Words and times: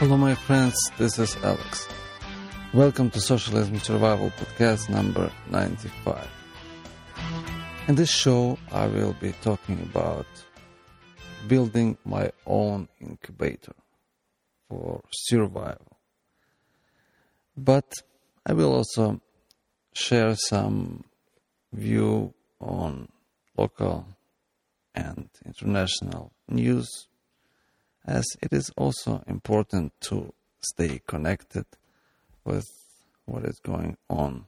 Hello, 0.00 0.16
my 0.16 0.34
friends. 0.34 0.74
This 0.96 1.18
is 1.18 1.36
Alex. 1.44 1.86
Welcome 2.72 3.10
to 3.10 3.20
Socialism 3.20 3.80
Survival 3.80 4.30
Podcast 4.30 4.88
number 4.88 5.30
95. 5.50 6.26
In 7.86 7.96
this 7.96 8.08
show, 8.08 8.58
I 8.72 8.86
will 8.86 9.14
be 9.20 9.32
talking 9.42 9.78
about 9.82 10.24
building 11.48 11.98
my 12.06 12.32
own 12.46 12.88
incubator 12.98 13.74
for 14.70 15.02
survival. 15.10 15.98
But 17.54 17.92
I 18.46 18.54
will 18.54 18.72
also 18.72 19.20
share 19.92 20.34
some 20.34 21.04
view 21.74 22.32
on 22.58 23.06
local 23.54 24.06
and 24.94 25.28
international 25.44 26.32
news 26.48 27.06
as 28.06 28.24
it 28.42 28.52
is 28.52 28.70
also 28.76 29.22
important 29.26 29.92
to 30.00 30.32
stay 30.60 31.00
connected 31.06 31.66
with 32.44 32.66
what 33.26 33.44
is 33.44 33.60
going 33.60 33.96
on 34.08 34.46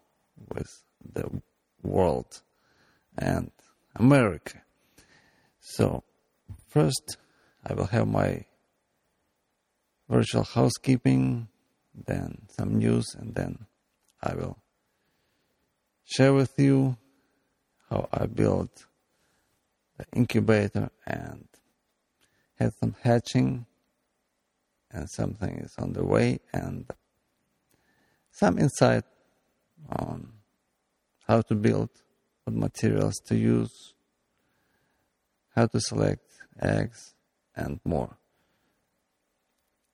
with 0.54 0.82
the 1.14 1.42
world 1.82 2.42
and 3.16 3.50
America. 3.94 4.62
So, 5.60 6.02
first, 6.68 7.16
I 7.64 7.74
will 7.74 7.86
have 7.86 8.08
my 8.08 8.44
virtual 10.08 10.44
housekeeping, 10.44 11.48
then 11.94 12.46
some 12.48 12.78
news, 12.78 13.14
and 13.14 13.34
then 13.34 13.66
I 14.22 14.34
will 14.34 14.58
share 16.04 16.32
with 16.32 16.58
you 16.58 16.96
how 17.88 18.08
I 18.12 18.26
built 18.26 18.86
the 19.98 20.06
incubator 20.12 20.90
and 21.06 21.46
had 22.62 22.72
some 22.80 22.94
hatching 23.02 23.66
and 24.90 25.08
something 25.10 25.58
is 25.58 25.74
on 25.78 25.92
the 25.92 26.04
way 26.04 26.38
and 26.52 26.90
some 28.30 28.58
insight 28.58 29.04
on 29.88 30.32
how 31.26 31.40
to 31.42 31.54
build, 31.54 31.90
what 32.44 32.56
materials 32.56 33.14
to 33.26 33.36
use, 33.36 33.94
how 35.54 35.66
to 35.66 35.80
select 35.80 36.24
eggs 36.60 37.14
and 37.56 37.80
more 37.84 38.16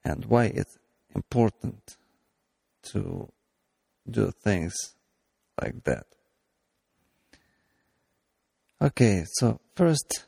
and 0.05 0.25
why 0.27 0.44
it's 0.47 0.78
important 1.14 1.97
to 2.82 3.28
do 4.08 4.30
things 4.42 4.75
like 5.60 5.82
that. 5.84 6.06
Okay, 8.80 9.25
so 9.34 9.60
first 9.75 10.25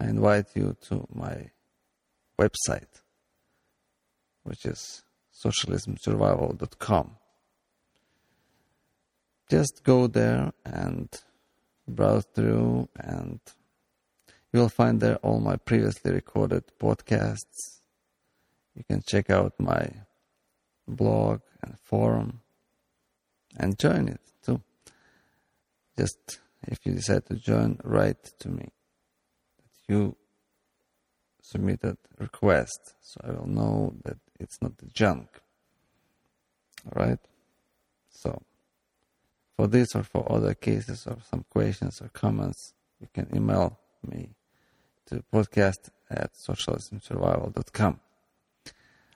I 0.00 0.06
invite 0.06 0.46
you 0.54 0.76
to 0.88 1.06
my 1.12 1.50
website, 2.38 3.00
which 4.42 4.64
is 4.64 5.02
socialismsurvival.com. 5.44 7.16
Just 9.48 9.84
go 9.84 10.06
there 10.06 10.52
and 10.64 11.08
browse 11.86 12.26
through, 12.34 12.88
and 12.98 13.40
you'll 14.52 14.68
find 14.68 15.00
there 15.00 15.16
all 15.16 15.40
my 15.40 15.56
previously 15.56 16.12
recorded 16.12 16.64
podcasts. 16.80 17.80
You 18.74 18.84
can 18.84 19.02
check 19.06 19.30
out 19.30 19.54
my 19.58 19.88
blog 20.88 21.40
and 21.62 21.78
forum 21.78 22.40
and 23.56 23.78
join 23.78 24.08
it 24.08 24.20
too. 24.44 24.60
Just 25.96 26.40
if 26.66 26.84
you 26.84 26.92
decide 26.92 27.26
to 27.26 27.36
join, 27.36 27.78
write 27.84 28.32
to 28.40 28.48
me 28.48 28.68
that 29.58 29.94
you 29.94 30.16
submitted 31.46 31.96
request 32.18 32.94
so 33.00 33.20
I 33.22 33.30
will 33.30 33.46
know 33.46 33.94
that 34.04 34.18
it's 34.40 34.60
not 34.60 34.78
the 34.78 34.86
junk. 34.86 35.28
Alright? 36.84 37.20
So, 38.10 38.42
for 39.56 39.68
this 39.68 39.94
or 39.94 40.02
for 40.02 40.30
other 40.30 40.54
cases 40.54 41.06
or 41.06 41.18
some 41.30 41.44
questions 41.48 42.00
or 42.02 42.08
comments, 42.08 42.74
you 43.00 43.08
can 43.14 43.28
email 43.34 43.78
me 44.04 44.30
to 45.06 45.22
podcast 45.32 45.90
at 46.10 46.32
socialismsurvival.com. 46.34 48.00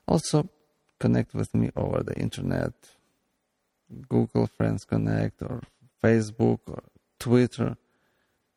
Also, 0.07 0.49
connect 1.01 1.35
with 1.35 1.53
me 1.55 1.71
over 1.75 2.03
the 2.05 2.15
internet, 2.15 2.73
Google 4.09 4.47
Friends 4.47 4.85
Connect 4.85 5.43
or 5.43 5.63
Facebook 6.03 6.61
or 6.69 6.83
Twitter. 7.19 7.77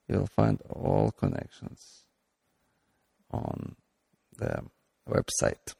You'll 0.08 0.28
find 0.28 0.62
all 0.70 1.12
connections 1.12 2.03
on 3.34 3.76
the 4.38 4.64
website. 5.10 5.76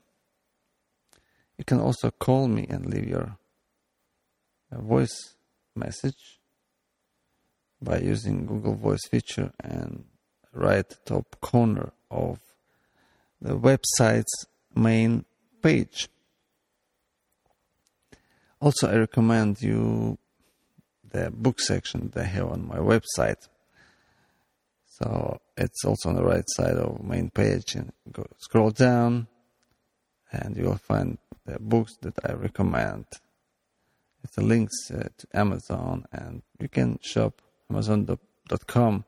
You 1.58 1.64
can 1.66 1.80
also 1.80 2.12
call 2.12 2.48
me 2.48 2.66
and 2.70 2.86
leave 2.86 3.08
your 3.08 3.38
uh, 4.72 4.82
voice 4.82 5.36
message 5.76 6.40
by 7.82 8.00
using 8.00 8.46
Google 8.46 8.76
Voice 8.76 9.06
feature 9.10 9.52
and 9.60 10.06
right 10.54 10.86
top 11.06 11.40
corner 11.42 11.92
of 12.10 12.40
the 13.42 13.58
website's 13.58 14.46
main 14.76 15.26
page. 15.62 16.10
Also, 18.60 18.90
I 18.90 18.96
recommend 18.96 19.62
you 19.62 20.18
the 21.12 21.30
book 21.32 21.60
section 21.60 22.10
that 22.14 22.22
I 22.22 22.28
have 22.28 22.50
on 22.50 22.68
my 22.68 22.78
website. 22.78 23.48
So 25.00 25.40
it's 25.58 25.84
also 25.86 26.10
on 26.10 26.16
the 26.16 26.24
right 26.24 26.48
side 26.48 26.78
of 26.78 27.04
main 27.04 27.32
page 27.32 27.74
and 27.74 27.92
go 28.12 28.28
scroll 28.38 28.70
down 28.70 29.28
and 30.32 30.56
you 30.56 30.66
will 30.66 30.78
find 30.78 31.18
the 31.48 31.58
books 31.60 31.96
that 32.02 32.14
I 32.24 32.34
recommend. 32.34 33.06
It's 34.24 34.36
the 34.36 34.44
links 34.44 34.92
uh, 34.92 35.10
to 35.18 35.28
Amazon 35.34 36.06
and 36.12 36.44
you 36.60 36.70
can 36.70 37.00
shop 37.02 37.42
amazon.com 37.72 39.04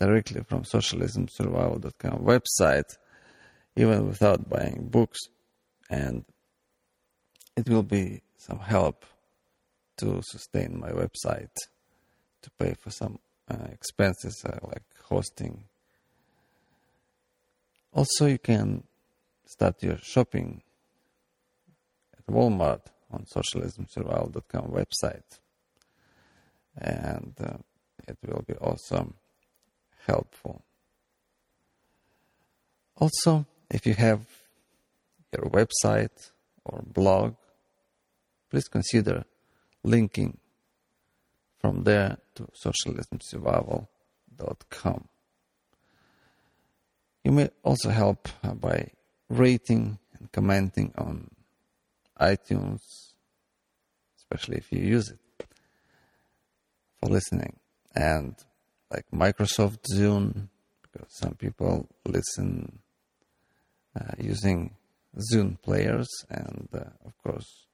directly 0.00 0.42
from 0.42 0.64
socialismsurvival.com 0.64 2.24
website 2.24 2.96
even 3.76 4.08
without 4.08 4.48
buying 4.48 4.88
books 4.90 5.20
and 5.88 6.24
it 7.56 7.68
will 7.68 7.84
be 7.84 8.20
some 8.36 8.58
help 8.58 9.04
to 9.98 10.20
sustain 10.22 10.76
my 10.76 10.90
website 10.90 11.54
to 12.42 12.50
pay 12.58 12.74
for 12.74 12.90
some 12.90 13.20
uh, 13.48 13.66
expenses 13.70 14.42
uh, 14.44 14.58
like 14.64 14.82
hosting. 15.10 15.64
Also, 17.92 18.26
you 18.26 18.38
can 18.38 18.84
start 19.44 19.82
your 19.82 19.98
shopping 19.98 20.62
at 22.16 22.26
Walmart 22.32 22.82
on 23.10 23.24
socialismsurvival.com 23.24 24.70
website, 24.70 25.40
and 26.78 27.34
uh, 27.42 27.58
it 28.06 28.16
will 28.24 28.44
be 28.46 28.54
also 28.54 29.12
helpful. 30.06 30.62
Also, 32.96 33.46
if 33.68 33.86
you 33.86 33.94
have 33.94 34.20
your 35.32 35.50
website 35.50 36.30
or 36.64 36.82
blog, 36.86 37.34
please 38.50 38.68
consider 38.68 39.24
linking 39.82 40.38
from 41.58 41.84
there 41.84 42.18
to 42.34 42.46
socialismsurvival.com. 44.40 45.08
You 47.24 47.32
may 47.32 47.50
also 47.62 47.90
help 47.90 48.28
uh, 48.42 48.54
by 48.54 48.90
rating 49.28 49.98
and 50.18 50.32
commenting 50.32 50.92
on 50.96 51.30
iTunes, 52.18 52.80
especially 54.18 54.56
if 54.56 54.72
you 54.72 54.80
use 54.80 55.10
it 55.10 55.46
for 56.98 57.10
listening. 57.10 57.58
And 57.94 58.34
like 58.90 59.04
Microsoft 59.12 59.78
Zune, 59.94 60.48
because 60.82 61.08
some 61.10 61.34
people 61.34 61.88
listen 62.06 62.80
uh, 63.98 64.12
using 64.18 64.74
Zune 65.32 65.60
players, 65.60 66.08
and 66.30 66.68
uh, 66.72 66.84
of 67.04 67.16
course, 67.22 67.66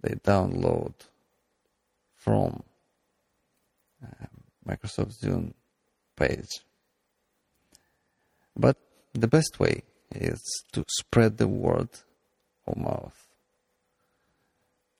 they 0.00 0.14
download 0.14 0.94
from 2.14 2.62
um, 4.02 4.28
Microsoft 4.66 5.12
Zune 5.22 5.52
page. 6.16 6.60
But 8.56 8.76
the 9.12 9.28
best 9.28 9.60
way 9.60 9.82
is 10.14 10.40
to 10.72 10.84
spread 10.88 11.36
the 11.36 11.48
word 11.48 11.90
of 12.66 12.76
mouth 12.76 13.26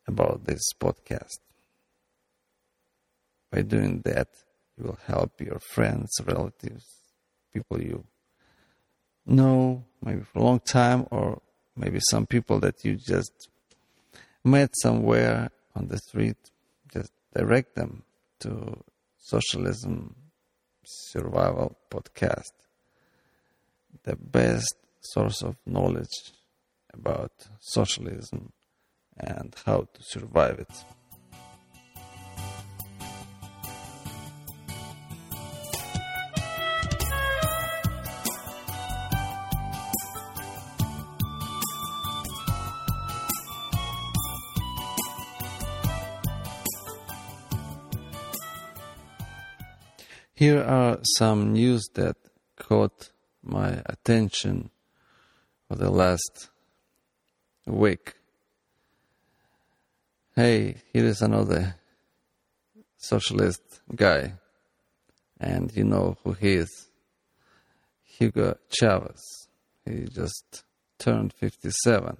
about 0.06 0.44
this 0.44 0.62
podcast. 0.78 1.38
By 3.50 3.62
doing 3.62 4.02
that, 4.04 4.28
you 4.76 4.84
will 4.84 4.98
help 5.06 5.40
your 5.40 5.58
friends, 5.58 6.10
relatives, 6.24 6.84
people 7.52 7.80
you 7.80 8.04
know 9.24 9.84
maybe 10.02 10.22
for 10.22 10.38
a 10.38 10.42
long 10.42 10.60
time, 10.60 11.06
or 11.10 11.40
maybe 11.76 11.98
some 12.10 12.26
people 12.26 12.60
that 12.60 12.84
you 12.84 12.96
just 12.96 13.48
met 14.44 14.70
somewhere 14.76 15.50
on 15.74 15.88
the 15.88 15.98
street. 15.98 16.36
Just 16.92 17.12
direct 17.34 17.74
them 17.74 18.02
to 18.40 18.82
Socialism 19.18 20.14
Survival 20.88 21.76
Podcast, 21.90 22.52
the 24.04 24.14
best 24.14 24.76
source 25.00 25.42
of 25.42 25.56
knowledge 25.66 26.32
about 26.94 27.32
socialism 27.58 28.52
and 29.18 29.52
how 29.64 29.88
to 29.92 30.02
survive 30.02 30.60
it. 30.60 30.84
Here 50.38 50.62
are 50.62 50.98
some 51.16 51.54
news 51.54 51.88
that 51.94 52.18
caught 52.58 53.10
my 53.42 53.80
attention 53.86 54.68
for 55.66 55.76
the 55.76 55.88
last 55.88 56.50
week. 57.64 58.16
Hey, 60.34 60.82
here 60.92 61.06
is 61.06 61.22
another 61.22 61.76
socialist 62.98 63.62
guy, 63.94 64.34
and 65.40 65.74
you 65.74 65.84
know 65.84 66.18
who 66.22 66.34
he 66.34 66.56
is 66.56 66.88
Hugo 68.04 68.58
Chavez. 68.68 69.48
He 69.86 70.04
just 70.04 70.64
turned 70.98 71.32
57, 71.32 72.14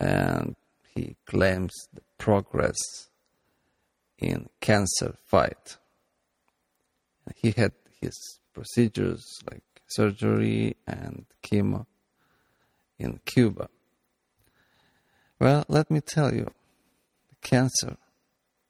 and 0.00 0.56
he 0.94 1.16
claims 1.26 1.74
the 1.92 2.00
progress 2.16 3.10
in 4.16 4.48
cancer 4.62 5.16
fight. 5.26 5.76
He 7.36 7.52
had 7.52 7.72
his 8.00 8.40
procedures 8.52 9.24
like 9.50 9.62
surgery 9.88 10.76
and 10.86 11.26
chemo 11.42 11.86
in 12.98 13.20
Cuba. 13.24 13.68
Well, 15.40 15.64
let 15.68 15.90
me 15.90 16.00
tell 16.00 16.34
you, 16.34 16.50
cancer 17.42 17.96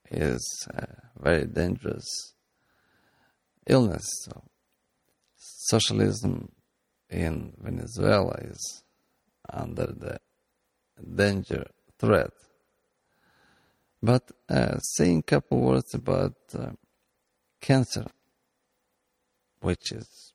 is 0.09 0.67
a 0.73 0.87
very 1.17 1.45
dangerous 1.45 2.33
illness. 3.67 4.05
So 4.23 4.43
socialism 5.35 6.51
in 7.09 7.53
Venezuela 7.57 8.35
is 8.41 8.83
under 9.51 9.87
the 9.87 10.19
danger 11.15 11.67
threat. 11.99 12.31
But 14.01 14.31
uh, 14.49 14.77
saying 14.79 15.19
a 15.19 15.23
couple 15.23 15.61
words 15.61 15.93
about 15.93 16.35
uh, 16.57 16.71
cancer, 17.61 18.05
which 19.65 19.91
is 19.91 20.33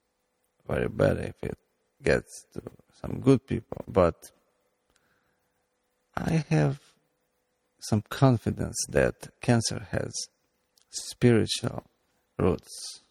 very 0.66 0.88
bad 0.88 1.16
if 1.18 1.36
it 1.42 1.58
gets 2.02 2.44
to 2.52 2.60
some 3.00 3.20
good 3.20 3.46
people. 3.46 3.84
But 3.86 4.16
I 6.16 6.44
have 6.48 6.80
some 7.78 8.02
confidence 8.08 8.76
that 8.88 9.14
cancer 9.40 9.86
has 9.92 10.12
spiritual 10.90 11.84
roots. 12.38 13.02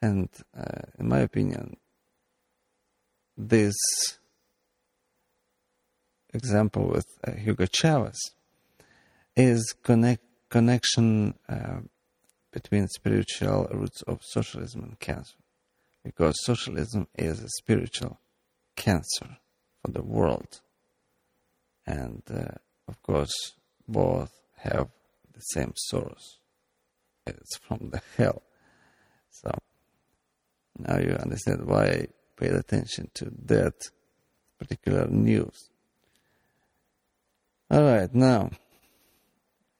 And 0.00 0.28
uh, 0.56 0.82
in 0.98 1.08
my 1.08 1.18
opinion, 1.18 1.76
this 3.36 3.76
example 6.32 6.88
with 6.88 7.08
uh, 7.26 7.32
Hugo 7.32 7.66
Chavez 7.66 8.18
is 9.36 9.74
connect 9.82 10.22
connection 10.48 11.34
uh, 11.48 11.80
between 12.52 12.88
spiritual 12.88 13.68
roots 13.72 14.02
of 14.02 14.20
socialism 14.22 14.82
and 14.82 14.98
cancer, 14.98 15.36
because 16.04 16.34
socialism 16.44 17.06
is 17.16 17.40
a 17.42 17.48
spiritual 17.48 18.18
cancer 18.76 19.38
for 19.82 19.90
the 19.92 20.02
world, 20.02 20.60
and 21.86 22.22
uh, 22.32 22.56
of 22.88 23.02
course 23.02 23.52
both 23.88 24.32
have 24.58 24.88
the 25.32 25.40
same 25.40 25.72
source. 25.76 26.38
It's 27.26 27.56
from 27.58 27.90
the 27.90 28.02
hell. 28.16 28.42
So 29.30 29.50
now 30.78 30.98
you 30.98 31.10
understand 31.10 31.66
why 31.66 31.84
I 31.86 32.06
paid 32.36 32.52
attention 32.52 33.10
to 33.14 33.30
that 33.46 33.74
particular 34.58 35.06
news. 35.06 35.70
All 37.70 37.82
right, 37.82 38.12
now 38.14 38.50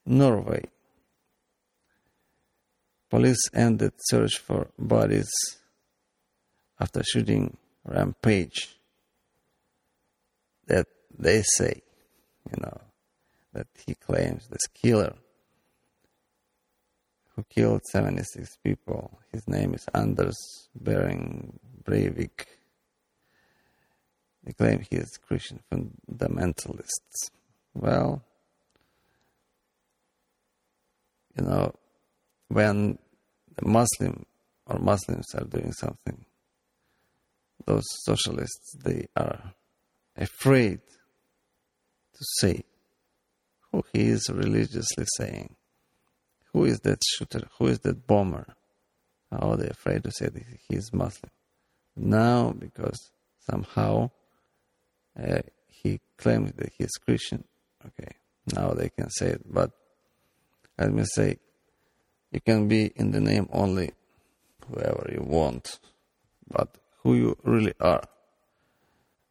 Norway. 0.07 0.65
Police 3.11 3.51
ended 3.53 3.93
search 3.99 4.39
for 4.39 4.71
bodies 4.79 5.29
after 6.79 7.03
shooting 7.03 7.57
rampage 7.85 8.79
that 10.67 10.87
they 11.19 11.43
say, 11.43 11.83
you 12.49 12.63
know, 12.63 12.81
that 13.53 13.67
he 13.85 13.95
claims 13.95 14.47
this 14.47 14.67
killer 14.73 15.15
who 17.35 17.43
killed 17.49 17.83
76 17.91 18.57
people. 18.63 19.19
His 19.33 19.49
name 19.49 19.75
is 19.75 19.85
Anders 19.93 20.69
Behring 20.81 21.59
Breivik. 21.83 22.47
They 24.45 24.53
claim 24.53 24.81
he 24.89 24.97
is 24.97 25.19
Christian 25.27 25.61
fundamentalist. 25.71 27.31
Well, 27.75 28.23
you 31.37 31.45
know, 31.45 31.75
when 32.51 32.99
the 33.57 33.69
Muslim 33.69 34.27
or 34.67 34.79
Muslims 34.79 35.27
are 35.35 35.45
doing 35.45 35.73
something, 35.73 36.25
those 37.67 37.85
socialists 38.03 38.77
they 38.85 39.07
are 39.17 39.55
afraid 40.17 40.81
to 40.81 42.25
say 42.41 42.65
who 43.71 43.85
he 43.93 44.09
is 44.09 44.29
religiously 44.29 45.05
saying. 45.17 45.55
Who 46.53 46.65
is 46.65 46.81
that 46.81 46.99
shooter? 47.09 47.49
Who 47.59 47.69
is 47.69 47.79
that 47.81 48.07
bomber? 48.07 48.47
Are 49.31 49.57
they 49.57 49.69
afraid 49.69 50.03
to 50.05 50.11
say 50.11 50.27
that 50.27 50.43
he 50.69 50.77
is 50.77 50.93
Muslim? 50.93 51.31
Now, 51.97 52.53
because 52.59 52.99
somehow 53.49 54.11
uh, 55.17 55.43
he 55.69 56.01
claims 56.17 56.53
that 56.55 56.73
he 56.77 56.85
is 56.85 56.91
Christian, 57.05 57.45
okay, 57.87 58.17
now 58.53 58.71
they 58.71 58.89
can 58.89 59.09
say 59.11 59.29
it. 59.29 59.43
But 59.45 59.71
let 60.77 60.93
me 60.93 61.05
say, 61.05 61.37
you 62.33 62.41
can 62.41 62.69
be 62.69 62.93
in 62.97 63.11
the 63.11 63.21
name 63.21 63.49
only 63.53 63.93
whoever 64.69 65.11
you 65.13 65.23
want, 65.23 65.79
but 66.49 66.77
who 67.03 67.15
you 67.15 67.37
really 67.43 67.75
are. 67.81 68.03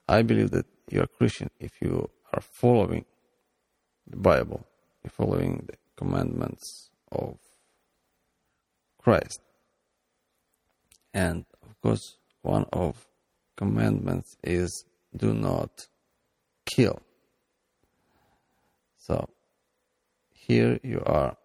I 0.07 0.21
believe 0.21 0.51
that 0.51 0.65
you 0.89 1.01
are 1.01 1.07
Christian 1.07 1.49
if 1.59 1.81
you 1.81 2.09
are 2.33 2.41
following 2.41 3.05
the 4.07 4.17
Bible, 4.17 4.65
you're 5.03 5.11
following 5.11 5.65
the 5.67 5.77
commandments 5.95 6.89
of 7.11 7.37
Christ. 8.97 9.41
And 11.13 11.45
of 11.63 11.79
course, 11.81 12.17
one 12.41 12.65
of 12.73 13.07
commandments 13.55 14.35
is 14.43 14.85
do 15.15 15.33
not 15.33 15.87
kill. 16.65 17.01
So 18.97 19.29
here 20.31 20.79
you 20.83 21.01
are 21.05 21.35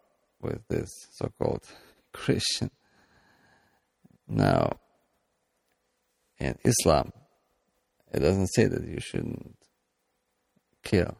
with 0.44 0.66
this 0.68 0.90
so-called 1.12 1.64
Christian. 2.12 2.70
Now, 4.28 4.78
in 6.38 6.56
Islam, 6.64 7.12
it 8.12 8.20
doesn't 8.20 8.48
say 8.48 8.66
that 8.66 8.86
you 8.86 9.00
shouldn't 9.00 9.56
kill, 10.82 11.16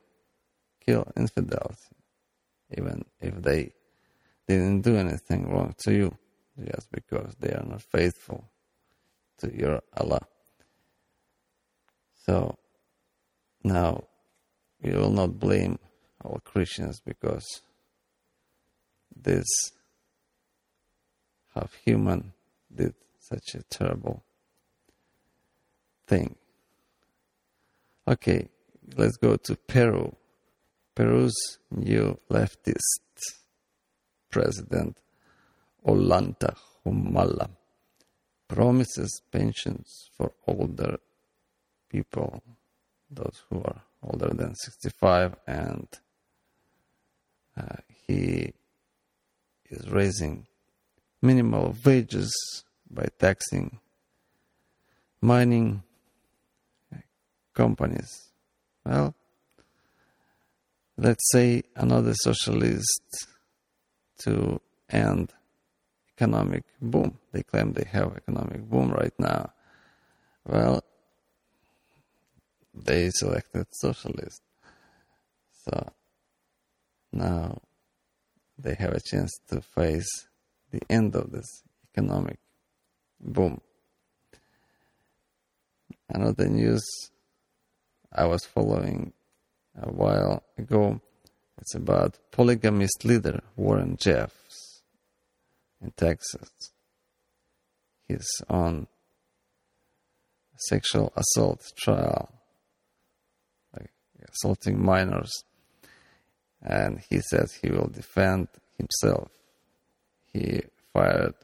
kill 0.85 1.11
infidels, 1.17 1.77
even 2.77 3.05
if 3.21 3.35
they 3.43 3.73
didn't 4.47 4.83
do 4.83 4.97
anything 4.97 5.51
wrong 5.51 5.75
to 5.85 5.93
you, 5.93 6.17
just 6.59 6.91
because 6.93 7.35
they 7.41 7.51
are 7.51 7.65
not 7.67 7.83
faithful 7.83 8.49
to 9.39 9.55
your 9.55 9.81
Allah. 9.97 10.21
So 12.27 12.57
now 13.63 14.05
you 14.83 14.93
will 14.95 15.11
not 15.11 15.39
blame 15.39 15.79
all 16.23 16.41
Christians 16.45 17.01
because 17.05 17.45
this 19.17 19.47
half 21.55 21.73
human 21.85 22.33
did 22.75 22.95
such 23.19 23.55
a 23.55 23.63
terrible 23.65 24.23
thing. 26.07 26.37
Okay, 28.07 28.49
let's 28.97 29.17
go 29.17 29.37
to 29.37 29.57
Peru. 29.57 30.15
Peru's 30.95 31.59
new 31.71 32.19
leftist 32.31 33.01
president, 34.31 34.99
Ollanta 35.87 36.55
Humala, 36.85 37.49
promises 38.49 39.23
pensions 39.33 40.11
for 40.17 40.33
older 40.47 40.99
people, 41.89 42.43
those 43.11 43.43
who 43.49 43.59
are 43.63 43.83
older 44.03 44.33
than 44.35 44.55
65, 44.55 45.37
and 45.47 45.89
uh, 47.57 47.77
he 48.07 48.53
is 49.71 49.89
raising 49.91 50.47
minimal 51.23 51.75
wages 51.85 52.33
by 52.91 53.07
taxing 53.19 53.79
mining 55.21 55.83
companies. 57.55 58.31
Well, 58.85 59.15
let's 60.97 61.31
say 61.31 61.63
another 61.77 62.15
socialist 62.15 63.03
to 64.21 64.61
end 64.91 65.33
economic 66.17 66.65
boom. 66.81 67.19
They 67.33 67.43
claim 67.43 67.73
they 67.73 67.89
have 67.91 68.17
economic 68.17 68.63
boom 68.69 68.91
right 68.91 69.15
now. 69.19 69.53
Well, 70.47 70.85
they 72.75 73.11
selected 73.11 73.67
socialist. 73.71 74.43
So 75.65 75.93
now 77.13 77.63
they 78.59 78.75
have 78.75 78.93
a 78.93 79.01
chance 79.01 79.33
to 79.49 79.61
face 79.61 80.09
the 80.71 80.81
end 80.89 81.15
of 81.15 81.31
this 81.31 81.63
economic 81.93 82.39
boom. 83.21 83.61
Another 86.09 86.49
news 86.49 86.85
I 88.13 88.27
was 88.27 88.45
following 88.45 89.13
a 89.81 89.91
while 89.91 90.45
ago, 90.57 91.01
it's 91.59 91.75
about 91.75 92.19
polygamist 92.31 93.05
leader 93.05 93.41
Warren 93.57 93.97
Jeffs 93.97 94.83
in 95.81 95.93
Texas. 95.97 96.51
He's 98.07 98.29
on 98.49 98.87
sexual 100.57 101.13
assault 101.17 101.61
trial, 101.77 102.31
like 103.77 103.91
assaulting 104.33 104.85
minors, 104.85 105.33
and 106.65 107.01
he 107.11 107.21
says 107.21 107.53
he 107.53 107.71
will 107.71 107.89
defend 107.89 108.49
himself. 108.79 109.31
He 110.33 110.63
fired 110.93 111.35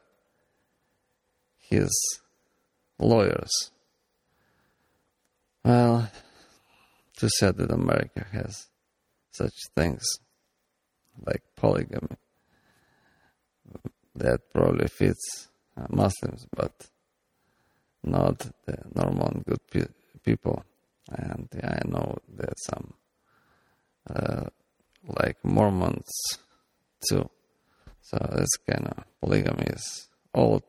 his 1.58 1.90
lawyers. 2.98 3.70
Well, 5.64 6.10
too 7.16 7.28
sad 7.38 7.56
that 7.58 7.70
America 7.70 8.26
has 8.32 8.68
such 9.30 9.54
things 9.76 10.02
like 11.24 11.42
polygamy 11.54 12.16
that 14.14 14.40
probably 14.52 14.88
fits 14.88 15.48
Muslims, 15.88 16.46
but 16.54 16.72
not 18.02 18.38
the 18.66 18.76
normal 18.94 19.42
good 19.46 19.60
pe- 19.70 19.94
people. 20.24 20.64
And 21.10 21.48
I 21.62 21.80
know 21.86 22.16
there's 22.28 22.64
some 22.64 22.94
uh, 24.08 24.46
like 25.06 25.36
Mormons 25.44 26.10
too. 27.08 27.28
So 28.02 28.18
this 28.36 28.56
kind 28.68 28.88
of 28.88 29.04
polygamy 29.20 29.66
is 29.66 30.08
old 30.34 30.64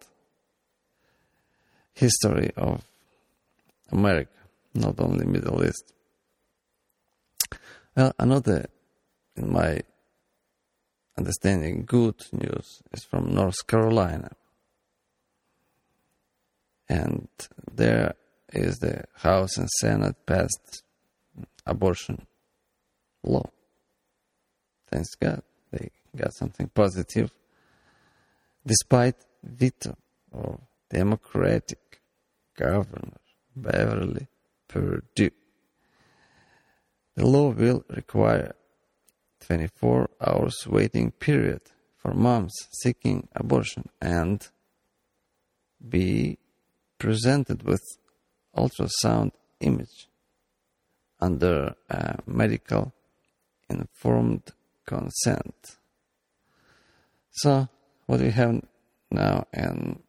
history 1.94 2.52
of 2.56 2.84
America, 3.92 4.32
not 4.74 5.00
only 5.00 5.26
Middle 5.26 5.64
East. 5.66 5.94
Well, 7.96 8.14
another, 8.18 8.68
in 9.36 9.52
my 9.52 9.82
understanding, 11.18 11.84
good 11.86 12.22
news 12.32 12.82
is 12.94 13.04
from 13.04 13.34
North 13.34 13.68
Carolina. 13.68 14.32
And 16.88 17.28
there 17.74 18.16
is 18.54 18.80
the 18.80 19.06
House 19.16 19.58
and 19.58 19.70
Senate 19.70 20.16
passed 20.26 20.84
abortion 21.66 22.28
law. 23.24 23.50
Thanks 24.92 25.16
God, 25.16 25.42
they 25.72 25.90
got 26.16 26.34
something 26.34 26.68
positive, 26.68 27.32
despite 28.66 29.16
veto 29.42 29.96
of 30.34 30.60
Democratic 30.90 32.02
Governor 32.58 33.18
Beverly 33.56 34.28
Perdue. 34.68 35.32
The 37.16 37.26
law 37.26 37.52
will 37.52 37.86
require 37.90 38.54
24 39.48 40.10
hours 40.20 40.68
waiting 40.68 41.12
period 41.12 41.62
for 41.98 42.14
moms 42.14 42.54
seeking 42.72 43.30
abortion 43.34 43.88
and 44.02 44.46
be 45.88 46.38
presented 46.98 47.64
with 47.64 47.82
ultrasound 48.56 49.32
image 49.62 50.10
under 51.22 51.76
medical 52.26 52.94
informed 53.70 54.52
consent. 54.86 55.78
So 57.32 57.68
what 58.06 58.20
we 58.20 58.32
have 58.32 58.62
now 59.10 59.46
in 59.54 60.02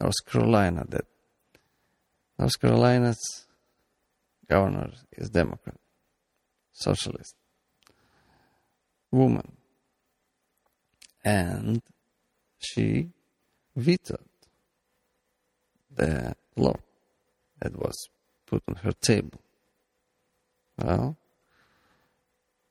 North 0.00 0.26
Carolina 0.26 0.84
that 0.88 1.04
North 2.38 2.60
Carolina's 2.60 3.46
governor 4.48 4.90
is 5.12 5.30
Democrat, 5.30 5.76
socialist, 6.72 7.34
woman, 9.10 9.56
and 11.24 11.82
she 12.58 13.08
vetoed 13.74 14.18
the 15.94 16.36
law 16.56 16.76
that 17.60 17.76
was 17.76 18.08
put 18.46 18.62
on 18.68 18.76
her 18.76 18.92
table. 18.92 19.40
Well, 20.78 21.16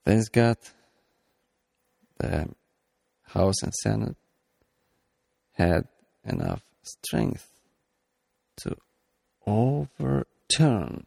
thanks 0.05 0.29
God, 0.29 0.57
the 2.17 2.49
House 3.23 3.61
and 3.63 3.73
Senate 3.73 4.15
had 5.53 5.87
enough 6.23 6.61
strength 6.83 7.47
to 8.57 8.75
overturn 9.45 11.05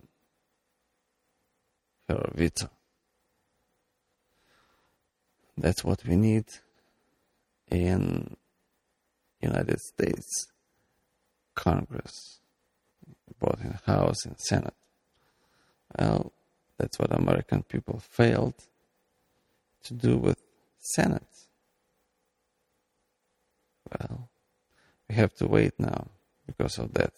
her 2.08 2.30
veto. 2.34 2.70
That's 5.56 5.84
what 5.84 6.04
we 6.06 6.16
need 6.16 6.44
in 7.70 8.36
United 9.40 9.80
States 9.80 10.48
Congress, 11.54 12.40
both 13.40 13.60
in 13.64 13.78
House 13.84 14.24
and 14.24 14.38
Senate. 14.38 14.74
Well, 15.98 16.32
that's 16.78 16.98
what 16.98 17.12
American 17.12 17.64
people 17.64 17.98
failed 17.98 18.54
to 19.84 19.94
do 19.94 20.16
with 20.16 20.38
Senate. 20.78 21.22
Well, 23.90 24.28
we 25.08 25.14
have 25.14 25.34
to 25.36 25.46
wait 25.46 25.72
now 25.78 26.08
because 26.46 26.78
of 26.78 26.92
that 26.94 27.12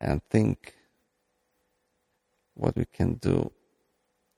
and 0.00 0.22
think 0.30 0.74
what 2.54 2.76
we 2.76 2.84
can 2.84 3.14
do 3.14 3.50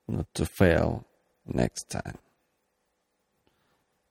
not 0.08 0.26
to 0.34 0.44
fail 0.44 1.06
next 1.46 1.90
time 1.90 2.18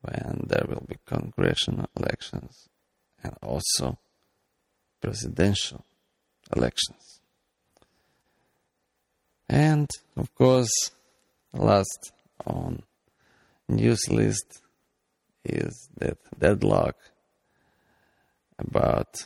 when 0.02 0.46
there 0.48 0.66
will 0.68 0.86
be 0.88 0.96
congressional 1.06 1.88
elections 1.98 2.70
and 3.24 3.36
also 3.42 3.98
presidential 5.02 5.86
elections. 6.56 7.20
And 9.48 9.90
of 10.16 10.34
course, 10.36 10.92
last 11.54 12.12
on 12.46 12.84
news 13.70 14.10
list 14.10 14.62
is 15.46 15.90
that 15.98 16.18
deadlock 16.38 16.96
about 18.58 19.26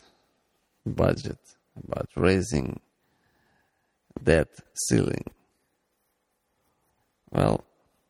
budget, 0.86 1.38
about 1.76 2.08
raising 2.14 2.80
debt 4.22 4.48
ceiling. 4.74 5.24
Well, 7.30 7.64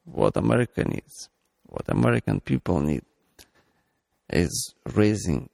what 0.05 0.37
America 0.37 0.85
needs, 0.85 1.31
what 1.65 1.89
American 1.89 2.41
people 2.41 2.81
need, 2.81 3.03
is 4.29 4.75
raising 4.93 5.49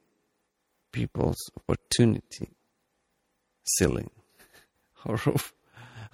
people's 0.91 1.49
opportunity 1.57 2.49
ceiling 3.63 4.09
or 5.05 5.17
roof, 5.25 5.53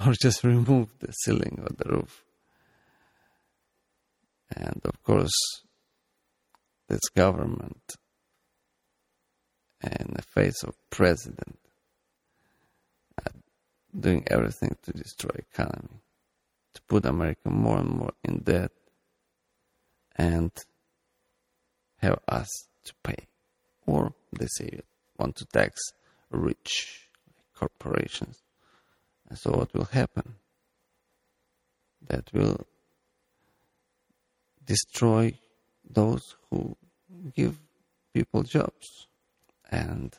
or 0.06 0.14
just 0.14 0.44
remove 0.44 0.90
the 1.00 1.12
ceiling 1.12 1.60
or 1.62 1.70
the 1.76 1.90
roof. 1.90 2.27
And 4.56 4.82
of 4.86 5.02
course, 5.04 5.34
this 6.88 7.10
government 7.16 7.96
and 9.82 10.14
the 10.16 10.22
face 10.22 10.64
of 10.64 10.76
president 10.90 11.60
uh, 13.24 13.32
doing 13.98 14.24
everything 14.28 14.76
to 14.84 14.92
destroy 14.94 15.36
economy, 15.38 16.02
to 16.74 16.82
put 16.88 17.06
America 17.06 17.50
more 17.50 17.80
and 17.80 17.90
more 17.90 18.14
in 18.24 18.40
debt, 18.40 18.72
and 20.16 20.52
have 21.98 22.20
us 22.28 22.48
to 22.86 22.94
pay. 23.04 23.28
Or 23.86 24.14
they 24.38 24.48
say 24.48 24.80
want 25.18 25.36
to 25.38 25.46
tax 25.46 25.80
rich 26.30 27.10
corporations. 27.56 28.42
And 29.30 29.38
so 29.38 29.52
what 29.52 29.74
will 29.74 29.86
happen? 29.86 30.36
That 32.08 32.30
will 32.34 32.66
destroy 34.68 35.34
those 35.90 36.36
who 36.50 36.78
give 37.36 37.58
people 38.14 38.44
jobs. 38.44 39.08
And 39.72 40.14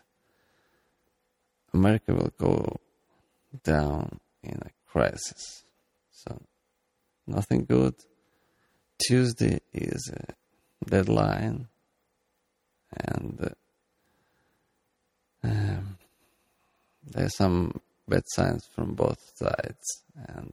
America 1.73 2.13
will 2.15 2.33
go 2.39 2.81
down 3.63 4.19
in 4.43 4.59
a 4.63 4.91
crisis. 4.91 5.65
So, 6.11 6.43
nothing 7.27 7.65
good. 7.65 7.95
Tuesday 9.07 9.61
is 9.73 10.11
a 10.13 10.35
deadline, 10.91 11.69
and 12.91 13.55
uh, 15.45 15.47
um, 15.47 15.99
there's 17.07 17.37
some 17.37 17.81
bad 18.09 18.25
signs 18.27 18.67
from 18.75 18.95
both 18.95 19.21
sides, 19.37 20.03
and 20.27 20.53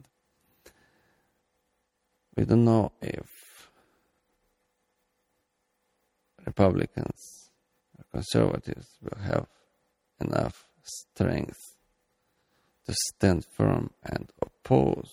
we 2.37 2.45
don't 2.45 2.65
know 2.65 2.91
if 3.01 3.44
Republicans 6.45 7.49
or 7.97 8.05
conservatives 8.11 8.87
will 9.01 9.21
have 9.23 9.47
enough 10.21 10.65
strength 10.83 11.75
to 12.85 12.93
stand 12.93 13.45
firm 13.57 13.91
and 14.03 14.31
oppose 14.41 15.11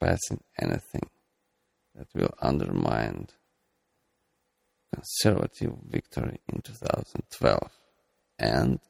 passing 0.00 0.40
anything 0.60 1.08
that 1.94 2.08
will 2.14 2.34
undermine 2.42 3.28
conservative 4.92 5.72
victory 5.88 6.40
in 6.52 6.60
2012. 6.62 7.70
And 8.38 8.80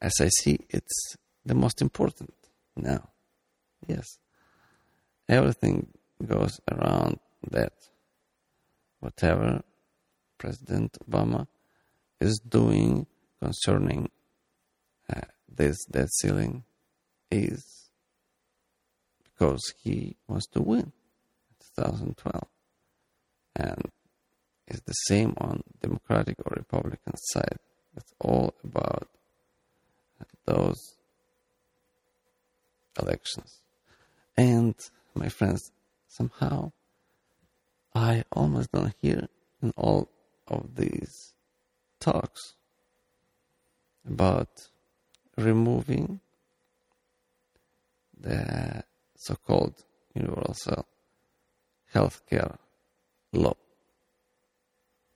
as 0.00 0.12
I 0.20 0.28
see, 0.28 0.58
it's 0.68 1.16
the 1.44 1.54
most 1.54 1.80
important 1.80 2.34
now. 2.76 3.08
Yes. 3.86 4.18
Everything 5.28 5.88
goes 6.24 6.60
around 6.70 7.18
that. 7.50 7.72
Whatever 9.00 9.62
President 10.42 10.98
Obama 11.08 11.46
is 12.20 12.40
doing 12.40 13.06
concerning 13.40 14.10
uh, 15.08 15.20
this 15.48 15.84
debt 15.84 16.08
ceiling 16.10 16.64
is 17.30 17.64
because 19.22 19.72
he 19.84 20.16
wants 20.26 20.48
to 20.48 20.60
win 20.60 20.80
in 20.80 21.54
2012. 21.76 22.42
And 23.54 23.92
it's 24.66 24.80
the 24.80 24.92
same 25.06 25.34
on 25.38 25.62
Democratic 25.80 26.34
or 26.44 26.54
Republican 26.56 27.16
side. 27.18 27.58
It's 27.96 28.12
all 28.18 28.52
about 28.64 29.06
those 30.44 30.96
elections. 33.00 33.60
And 34.36 34.74
my 35.14 35.28
friends, 35.28 35.70
somehow 36.08 36.72
I 37.94 38.24
almost 38.32 38.72
don't 38.72 38.92
hear 39.00 39.28
in 39.62 39.72
all 39.76 40.08
of 40.48 40.74
these 40.74 41.34
talks 42.00 42.54
about 44.06 44.68
removing 45.36 46.20
the 48.18 48.84
so-called 49.16 49.84
universal 50.14 50.86
health 51.92 52.22
care 52.28 52.56
law. 53.32 53.54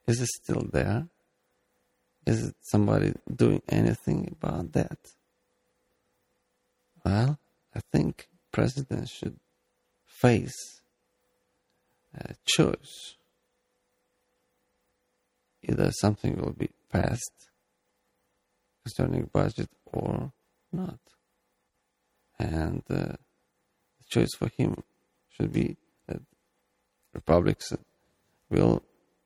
Is 0.07 0.21
it 0.21 0.29
still 0.29 0.69
there? 0.73 1.09
Is 2.27 2.49
it 2.49 2.55
somebody 2.61 3.13
doing 3.35 3.63
anything 3.69 4.37
about 4.41 4.73
that? 4.73 4.99
Well, 7.05 7.39
I 7.75 7.81
think 7.93 8.29
president 8.53 9.09
should 9.09 9.39
face 10.07 10.81
a 12.15 12.35
choice. 12.45 13.16
Either 15.69 15.91
something 15.91 16.37
will 16.37 16.53
be 16.53 16.71
passed 16.91 17.51
concerning 18.85 19.29
budget 19.33 19.69
or 19.85 20.33
not. 20.73 21.01
And 22.39 22.83
uh, 22.89 22.95
the 22.95 24.05
choice 24.09 24.35
for 24.39 24.49
him 24.57 24.83
should 25.29 25.53
be 25.53 25.77
that 26.07 26.21
republics 27.13 27.73
will 28.49 28.83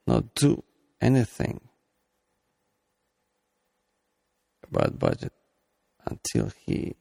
not 0.06 0.34
do 0.34 0.62
anything 1.00 1.60
about 4.66 4.98
budget 4.98 5.32
until 6.06 6.50
he 6.64 6.94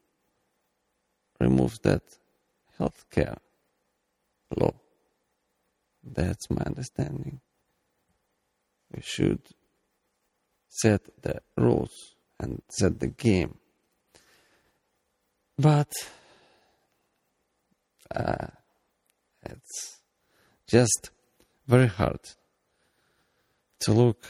removes 1.40 1.80
that 1.80 2.02
health 2.78 3.06
care 3.10 3.38
law. 4.58 4.74
That's 6.04 6.50
my 6.50 6.64
understanding. 6.66 7.42
We 8.94 9.02
should 9.02 9.42
set 10.68 11.02
the 11.22 11.42
rules 11.58 12.16
and 12.40 12.62
set 12.70 13.00
the 13.00 13.08
game. 13.08 13.58
But 15.58 15.92
uh, 18.16 18.48
it's 19.44 20.00
just 20.68 21.12
very 21.68 21.88
hard 21.88 22.20
to 23.82 23.92
look 23.92 24.26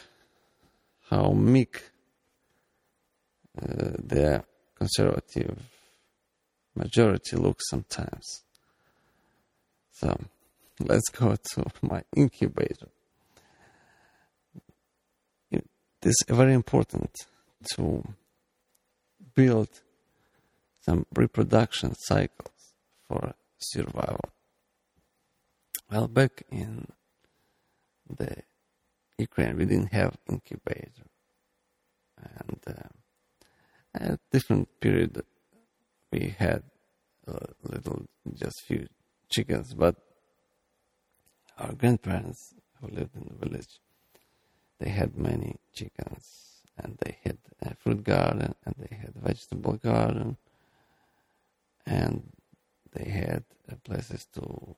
how 1.10 1.32
meek 1.32 1.82
uh, 3.62 3.96
the 3.98 4.44
conservative 4.76 5.60
majority 6.76 7.36
looks 7.36 7.70
sometimes. 7.70 8.44
So 9.92 10.18
let's 10.80 11.10
go 11.10 11.36
to 11.36 11.66
my 11.82 12.04
incubator. 12.16 12.90
It 16.02 16.10
is 16.10 16.24
very 16.30 16.54
important 16.54 17.12
to 17.76 18.04
build 19.36 19.70
some 20.80 21.06
reproduction 21.14 21.94
cycles 21.96 22.74
for 23.08 23.34
survival. 23.58 24.30
Well, 25.92 26.08
back 26.08 26.44
in 26.50 26.88
the 28.10 28.44
Ukraine, 29.18 29.58
we 29.58 29.66
didn't 29.66 29.92
have 29.92 30.16
incubator, 30.30 31.08
and 32.18 32.60
uh, 32.66 32.90
at 33.94 34.20
different 34.32 34.70
period 34.80 35.22
we 36.12 36.34
had 36.38 36.64
a 37.28 37.48
little, 37.64 38.06
just 38.34 38.62
few 38.66 38.88
chickens, 39.30 39.74
but 39.74 39.96
our 41.58 41.74
grandparents 41.74 42.54
who 42.80 42.88
lived 42.88 43.16
in 43.16 43.28
the 43.30 43.46
village, 43.46 43.80
they 44.80 44.90
had 44.90 45.18
many 45.18 45.58
chickens, 45.74 46.62
and 46.78 46.98
they 47.00 47.18
had 47.24 47.38
a 47.62 47.76
fruit 47.76 48.04
garden, 48.04 48.56
and 48.66 48.76
they 48.78 48.96
had 48.96 49.14
a 49.16 49.28
vegetable 49.28 49.74
garden, 49.74 50.38
and 51.86 52.32
they 52.94 53.10
had 53.10 53.44
uh, 53.72 53.76
places 53.84 54.26
to 54.34 54.76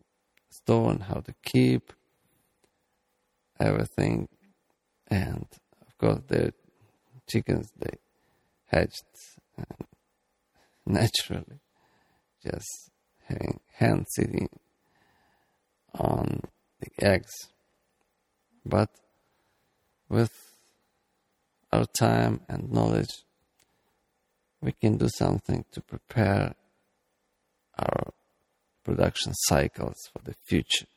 store 0.50 0.92
and 0.92 1.04
how 1.04 1.22
to 1.22 1.34
keep 1.44 1.94
everything, 3.60 4.28
and 5.08 5.46
of 5.88 5.98
course 5.98 6.22
the 6.28 6.54
chickens 7.30 7.72
they 7.78 7.98
hatched 8.66 9.06
um, 9.58 9.88
naturally, 10.86 11.60
just 12.44 12.90
having 13.28 13.60
hand 13.74 14.06
sitting 14.10 14.50
on 15.94 16.42
the 16.80 17.06
eggs. 17.06 17.32
But 18.66 18.90
with 20.12 20.58
our 21.72 21.86
time 21.86 22.42
and 22.50 22.70
knowledge, 22.70 23.24
we 24.62 24.74
can 24.74 24.98
do 24.98 25.08
something 25.08 25.64
to 25.72 25.82
prepare 25.82 26.54
our 27.80 28.12
production 28.84 29.34
cycles 29.34 29.96
for 30.12 30.22
the 30.24 30.36
future. 30.46 30.88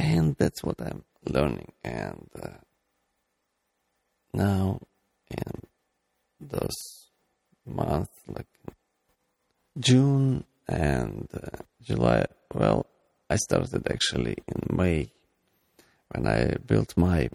And 0.00 0.34
that's 0.36 0.64
what 0.64 0.82
I'm 0.82 1.04
learning. 1.24 1.72
And 1.84 2.28
uh, 2.42 2.58
now, 4.34 4.80
in 5.30 5.52
those 6.40 7.10
months, 7.64 8.10
like 8.26 8.48
June 9.78 10.44
and 10.66 11.28
uh, 11.32 11.62
July, 11.80 12.26
well, 12.52 12.86
I 13.28 13.36
started 13.36 13.86
actually 13.88 14.38
in 14.48 14.76
May 14.76 15.12
when 16.08 16.26
I 16.26 16.56
built 16.66 16.96
my 16.96 17.30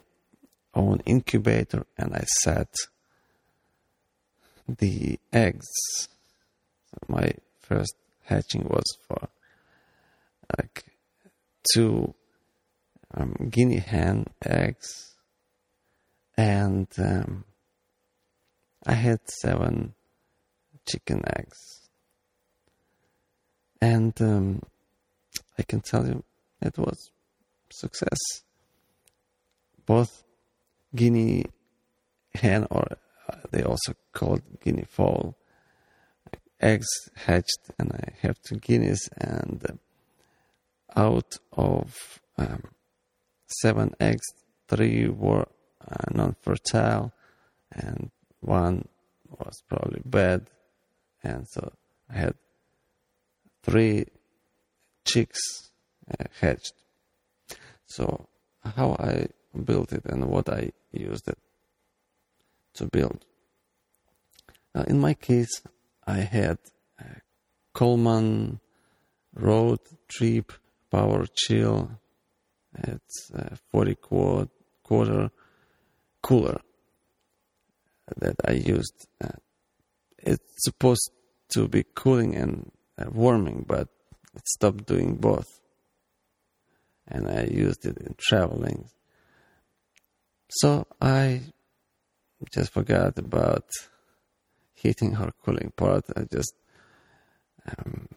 own 0.76 1.02
incubator 1.06 1.86
and 1.98 2.14
I 2.14 2.26
set 2.44 2.74
the 4.68 5.20
eggs. 5.32 6.10
My 7.08 7.34
first 7.60 7.96
hatching 8.24 8.64
was 8.64 8.86
for 9.08 9.30
like 10.58 10.84
two 11.74 12.14
um, 13.14 13.50
guinea 13.50 13.80
hen 13.80 14.26
eggs, 14.46 15.16
and 16.38 16.88
um, 16.98 17.46
I 18.86 18.94
had 18.94 19.20
seven 19.30 19.94
chicken 20.88 21.24
eggs, 21.38 21.90
and 23.82 24.14
um, 24.22 24.62
I 25.58 25.64
can 25.64 25.82
tell 25.82 26.06
you 26.06 26.24
it 26.62 26.78
was 26.78 27.12
success. 27.72 28.20
Both 29.86 30.25
guinea 30.96 31.46
hen, 32.34 32.68
or 32.70 32.88
they 33.52 33.64
also 33.64 33.94
called 34.14 34.42
guinea 34.62 34.86
fowl, 34.90 35.38
eggs 36.60 36.88
hatched, 37.16 37.70
and 37.78 37.92
I 37.94 38.14
have 38.22 38.38
two 38.48 38.58
guineas, 38.58 39.10
and 39.18 39.64
uh, 39.70 39.74
out 41.00 41.38
of 41.54 42.20
um, 42.38 42.64
seven 43.48 43.94
eggs, 44.00 44.26
three 44.68 45.08
were 45.08 45.48
uh, 45.88 46.06
non-fertile, 46.12 47.14
and 47.72 48.12
one 48.40 48.88
was 49.30 49.62
probably 49.68 50.02
bad, 50.06 50.50
and 51.24 51.48
so 51.48 51.74
I 52.10 52.18
had 52.18 52.36
three 53.64 54.06
chicks 55.04 55.72
uh, 56.10 56.26
hatched. 56.40 56.74
So 57.86 58.28
how 58.76 58.96
I 59.00 59.28
built 59.64 59.94
it 59.94 60.06
and 60.06 60.26
what 60.26 60.50
I 60.50 60.72
used 60.92 61.28
it 61.28 61.38
to 62.76 62.88
build. 62.88 63.26
Uh, 64.74 64.84
in 64.88 65.00
my 65.00 65.14
case, 65.14 65.62
I 66.06 66.18
had 66.18 66.58
Coleman 67.76 68.62
Road 69.34 69.80
Trip 70.08 70.52
Power 70.90 71.26
Chill. 71.36 71.92
It's 72.78 73.32
a 73.34 73.58
40 73.72 73.96
quart, 73.96 74.50
quarter 74.82 75.30
cooler 76.22 76.62
that 78.18 78.36
I 78.46 78.54
used. 78.54 79.08
Uh, 79.22 79.40
it's 80.18 80.64
supposed 80.64 81.12
to 81.50 81.68
be 81.68 81.84
cooling 81.96 82.36
and 82.36 82.72
uh, 82.98 83.06
warming, 83.12 83.66
but 83.68 83.90
it 84.34 84.48
stopped 84.48 84.86
doing 84.86 85.16
both. 85.16 85.60
And 87.08 87.28
I 87.28 87.44
used 87.44 87.86
it 87.86 87.98
in 87.98 88.16
traveling. 88.18 88.90
So 90.60 90.88
I 91.02 91.42
just 92.54 92.72
forgot 92.72 93.18
about 93.20 93.66
heating 94.74 95.18
or 95.18 95.34
cooling 95.44 95.74
part. 95.76 96.06
I 96.16 96.24
just 96.32 96.54
um, 97.68 98.08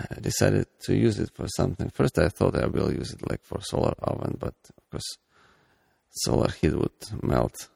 I 0.00 0.20
decided 0.20 0.66
to 0.86 0.96
use 0.96 1.20
it 1.20 1.30
for 1.32 1.46
something. 1.46 1.90
First, 1.90 2.18
I 2.18 2.28
thought 2.28 2.56
I 2.56 2.66
will 2.66 2.92
use 2.92 3.12
it 3.12 3.30
like 3.30 3.44
for 3.44 3.60
solar 3.60 3.94
oven, 4.02 4.36
but 4.38 4.54
of 4.76 4.90
course, 4.90 5.18
solar 6.10 6.50
heat 6.50 6.74
would 6.74 7.22
melt 7.22 7.68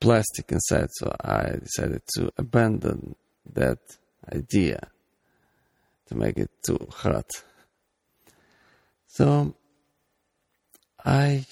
plastic 0.00 0.50
inside, 0.50 0.88
so 0.90 1.14
I 1.20 1.56
decided 1.62 2.02
to 2.16 2.32
abandon 2.36 3.14
that 3.52 3.78
idea 4.34 4.90
to 6.06 6.14
make 6.16 6.36
it 6.36 6.50
too 6.64 6.88
hot. 6.90 7.30
So 9.06 9.54
I 11.04 11.46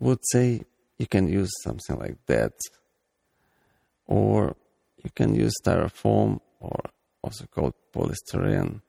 would 0.00 0.20
say 0.22 0.62
you 0.98 1.06
can 1.06 1.28
use 1.28 1.50
something 1.62 1.96
like 1.98 2.18
that, 2.26 2.52
or 4.06 4.56
you 5.02 5.10
can 5.14 5.34
use 5.34 5.54
styrofoam, 5.62 6.40
or 6.58 6.80
also 7.22 7.46
called 7.46 7.74
polystyrene 7.94 8.80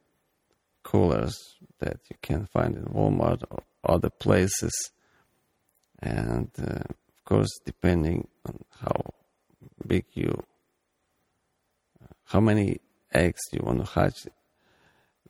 coolers 0.84 1.38
that 1.80 2.00
you 2.10 2.15
can 2.21 2.47
find 2.47 2.76
in 2.76 2.86
Walmart 2.86 3.43
or 3.50 3.63
other 3.84 4.10
places. 4.10 4.74
And 6.00 6.50
uh, 6.60 6.84
of 6.89 7.26
course, 7.26 7.52
depending 7.65 8.28
on 8.45 8.60
how 8.80 9.13
big 9.86 10.06
you, 10.13 10.43
how 12.26 12.39
many 12.39 12.80
eggs 13.13 13.41
you 13.52 13.62
want 13.63 13.86
to 13.86 13.91
hatch, 13.91 14.28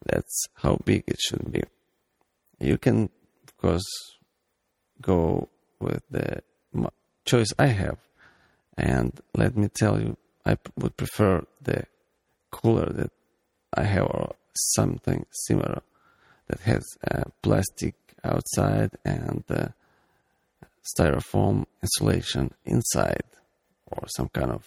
that's 0.05 0.45
how 0.55 0.79
big 0.85 1.03
it 1.07 1.19
should 1.19 1.51
be. 1.51 1.63
You 2.59 2.77
can, 2.77 3.09
of 3.43 3.57
course, 3.57 3.89
go 5.01 5.49
with 5.81 6.03
the 6.09 6.43
choice 7.25 7.51
I 7.57 7.67
have. 7.67 7.97
And 8.77 9.19
let 9.35 9.55
me 9.55 9.67
tell 9.67 9.99
you, 9.99 10.17
I 10.45 10.57
would 10.77 10.97
prefer 10.97 11.43
the 11.61 11.85
cooler 12.51 12.89
that 12.89 13.11
I 13.73 13.83
have 13.83 14.05
or 14.05 14.35
something 14.53 15.25
similar 15.47 15.81
that 16.47 16.59
has 16.61 16.83
uh, 17.09 17.23
plastic 17.41 17.95
outside 18.23 18.91
and 19.05 19.43
uh, 19.49 19.69
styrofoam 20.83 21.65
insulation 21.81 22.53
inside 22.65 23.23
or 23.87 24.07
some 24.07 24.29
kind 24.29 24.51
of 24.51 24.65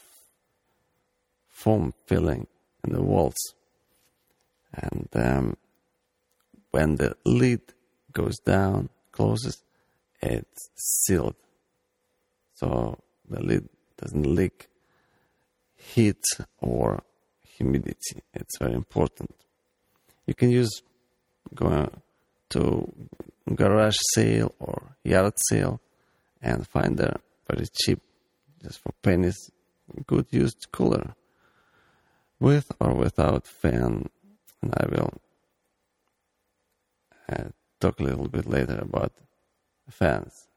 foam 1.48 1.92
filling 2.06 2.46
in 2.84 2.92
the 2.92 3.02
walls. 3.02 3.54
And 4.72 5.08
um, 5.14 5.56
when 6.70 6.96
the 6.96 7.16
lid 7.24 7.60
goes 8.12 8.38
down, 8.38 8.88
closes, 9.12 9.62
it's 10.20 10.70
sealed. 10.76 11.36
So 12.54 12.98
the 13.28 13.42
lid 13.42 13.68
doesn't 13.96 14.26
leak 14.26 14.68
heat 15.76 16.24
or 16.60 17.02
humidity. 17.42 18.22
It's 18.32 18.58
very 18.58 18.74
important. 18.74 19.34
You 20.26 20.34
can 20.34 20.50
use 20.50 20.82
go 21.54 21.88
to 22.50 22.92
garage 23.54 23.96
sale 24.14 24.54
or 24.58 24.96
yard 25.04 25.34
sale 25.48 25.80
and 26.40 26.66
find 26.66 26.98
a 27.00 27.20
very 27.48 27.66
cheap, 27.72 28.00
just 28.62 28.82
for 28.82 28.92
pennies, 29.02 29.50
good 30.06 30.26
used 30.30 30.66
cooler 30.72 31.14
with 32.40 32.70
or 32.80 32.94
without 32.94 33.46
fan. 33.46 34.08
And 34.62 34.74
I 34.76 34.86
will 34.88 35.12
uh, 37.28 37.48
talk 37.80 38.00
a 38.00 38.02
little 38.02 38.28
bit 38.28 38.46
later 38.48 38.78
about 38.80 39.12
fans. 39.88 40.48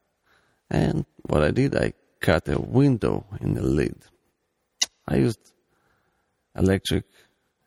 And 0.70 1.06
what 1.22 1.42
I 1.42 1.50
did, 1.50 1.76
I 1.76 1.92
cut 2.20 2.48
a 2.48 2.60
window 2.60 3.26
in 3.40 3.54
the 3.54 3.62
lid. 3.62 3.96
I 5.06 5.16
used 5.16 5.52
electric 6.56 7.04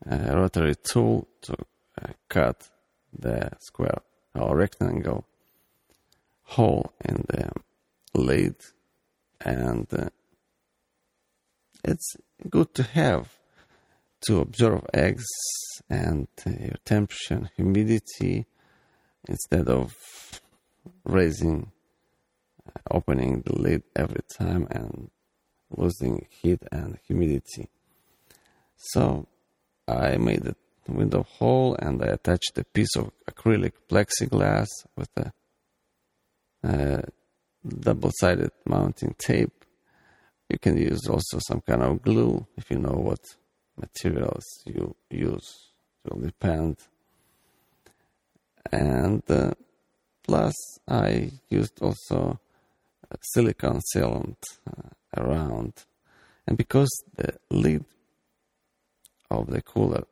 uh, 0.09 0.35
rotary 0.35 0.75
tool 0.75 1.27
to 1.41 1.55
uh, 2.01 2.07
cut 2.29 2.69
the 3.17 3.51
square 3.59 4.01
or 4.35 4.55
rectangle 4.55 5.25
hole 6.43 6.93
in 7.05 7.25
the 7.29 7.51
lid 8.13 8.55
and 9.39 9.87
uh, 9.93 10.09
it's 11.83 12.15
good 12.49 12.73
to 12.75 12.83
have 12.83 13.37
to 14.21 14.39
observe 14.39 14.85
eggs 14.93 15.25
and 15.89 16.27
your 16.45 16.77
temperature 16.85 17.35
and 17.35 17.49
humidity 17.55 18.45
instead 19.27 19.67
of 19.67 19.95
raising 21.03 21.71
uh, 22.67 22.71
opening 22.91 23.41
the 23.45 23.55
lid 23.55 23.83
every 23.95 24.21
time 24.37 24.67
and 24.71 25.09
losing 25.69 26.27
heat 26.29 26.61
and 26.71 26.97
humidity 27.07 27.69
so 28.75 29.27
I 29.87 30.17
made 30.17 30.43
the 30.43 30.55
window 30.87 31.23
hole 31.23 31.75
and 31.79 32.01
I 32.03 32.07
attached 32.07 32.57
a 32.57 32.63
piece 32.63 32.95
of 32.95 33.11
acrylic 33.29 33.73
plexiglass 33.89 34.67
with 34.95 35.09
a 35.17 35.31
uh, 36.63 37.01
double-sided 37.67 38.51
mounting 38.65 39.15
tape. 39.17 39.65
You 40.49 40.59
can 40.59 40.77
use 40.77 41.07
also 41.07 41.39
some 41.39 41.61
kind 41.61 41.81
of 41.81 42.01
glue 42.01 42.45
if 42.57 42.69
you 42.69 42.79
know 42.79 42.97
what 42.97 43.19
materials 43.77 44.43
you 44.65 44.95
use. 45.09 45.71
It 46.05 46.13
will 46.13 46.21
depend. 46.21 46.77
And 48.71 49.23
uh, 49.29 49.51
plus, 50.23 50.53
I 50.87 51.31
used 51.49 51.81
also 51.81 52.39
silicone 53.21 53.81
sealant 53.93 54.37
uh, 54.67 54.89
around. 55.17 55.73
And 56.47 56.57
because 56.57 56.89
the 57.15 57.37
lid 57.49 57.85
of 59.29 59.47
the 59.47 59.61
cooler 59.61 60.03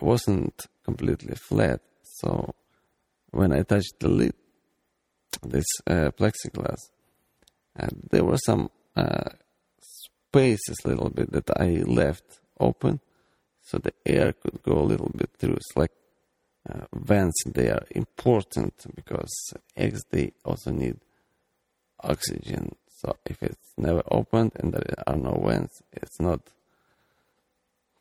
wasn't 0.00 0.66
completely 0.84 1.34
flat, 1.48 1.80
so 2.02 2.54
when 3.30 3.52
I 3.52 3.62
touched 3.62 4.00
the 4.00 4.08
lid, 4.08 4.34
this 5.42 5.66
uh, 5.86 6.10
plexiglass, 6.18 6.78
uh, 7.78 7.88
there 8.10 8.24
were 8.24 8.38
some 8.38 8.70
uh, 8.96 9.30
spaces 9.80 10.76
a 10.84 10.88
little 10.88 11.10
bit 11.10 11.32
that 11.32 11.50
I 11.56 11.82
left 11.86 12.40
open, 12.58 13.00
so 13.62 13.78
the 13.78 13.92
air 14.04 14.32
could 14.32 14.62
go 14.62 14.78
a 14.78 14.82
little 14.82 15.10
bit 15.16 15.30
through. 15.38 15.54
It's 15.54 15.76
like 15.76 15.92
uh, 16.68 16.86
vents. 16.94 17.42
They 17.46 17.70
are 17.70 17.84
important 17.90 18.74
because 18.94 19.30
eggs 19.76 20.02
they 20.10 20.32
also 20.44 20.70
need 20.70 20.96
oxygen. 22.02 22.76
So 22.88 23.16
if 23.24 23.42
it's 23.42 23.72
never 23.78 24.02
opened 24.10 24.52
and 24.56 24.72
there 24.72 24.94
are 25.06 25.16
no 25.16 25.42
vents, 25.46 25.82
it's 25.92 26.20
not 26.20 26.40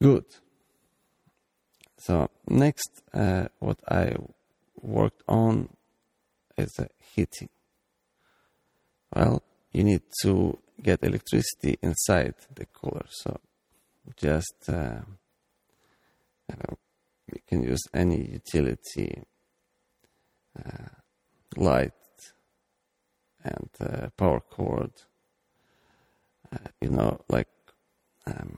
good. 0.02 0.26
So 1.98 2.30
next, 2.48 3.02
uh, 3.14 3.48
what 3.60 3.80
I 3.88 4.16
worked 4.82 5.24
on 5.28 5.70
is 6.58 6.80
uh, 6.80 6.86
heating. 7.16 7.50
Well, 9.14 9.44
you 9.74 9.84
need 9.84 10.04
to 10.24 10.58
get 10.82 11.04
electricity 11.04 11.78
inside 11.82 12.36
the 12.56 12.66
cooler. 12.66 13.06
So 13.10 13.40
just 14.16 14.70
uh, 14.70 15.02
you 17.34 17.42
can 17.48 17.64
use 17.64 17.82
any 17.94 18.32
utility, 18.32 19.24
uh, 20.58 20.90
light 21.56 21.94
and 23.44 23.70
uh, 23.80 24.10
power 24.18 24.40
cord. 24.40 24.92
Uh, 26.52 26.70
you 26.82 26.90
know, 26.90 27.20
like 27.30 27.48
um, 28.26 28.58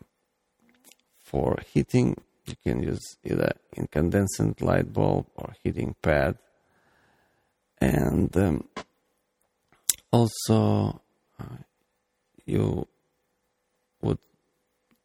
for 1.17 1.57
heating, 1.73 2.15
you 2.45 2.55
can 2.63 2.81
use 2.81 3.17
either 3.23 3.53
incandescent 3.75 4.61
light 4.61 4.91
bulb 4.93 5.27
or 5.35 5.53
heating 5.63 5.95
pad. 6.01 6.37
And 7.79 8.35
um, 8.37 8.67
also, 10.11 11.01
uh, 11.39 11.57
you 12.45 12.87
would 14.01 14.19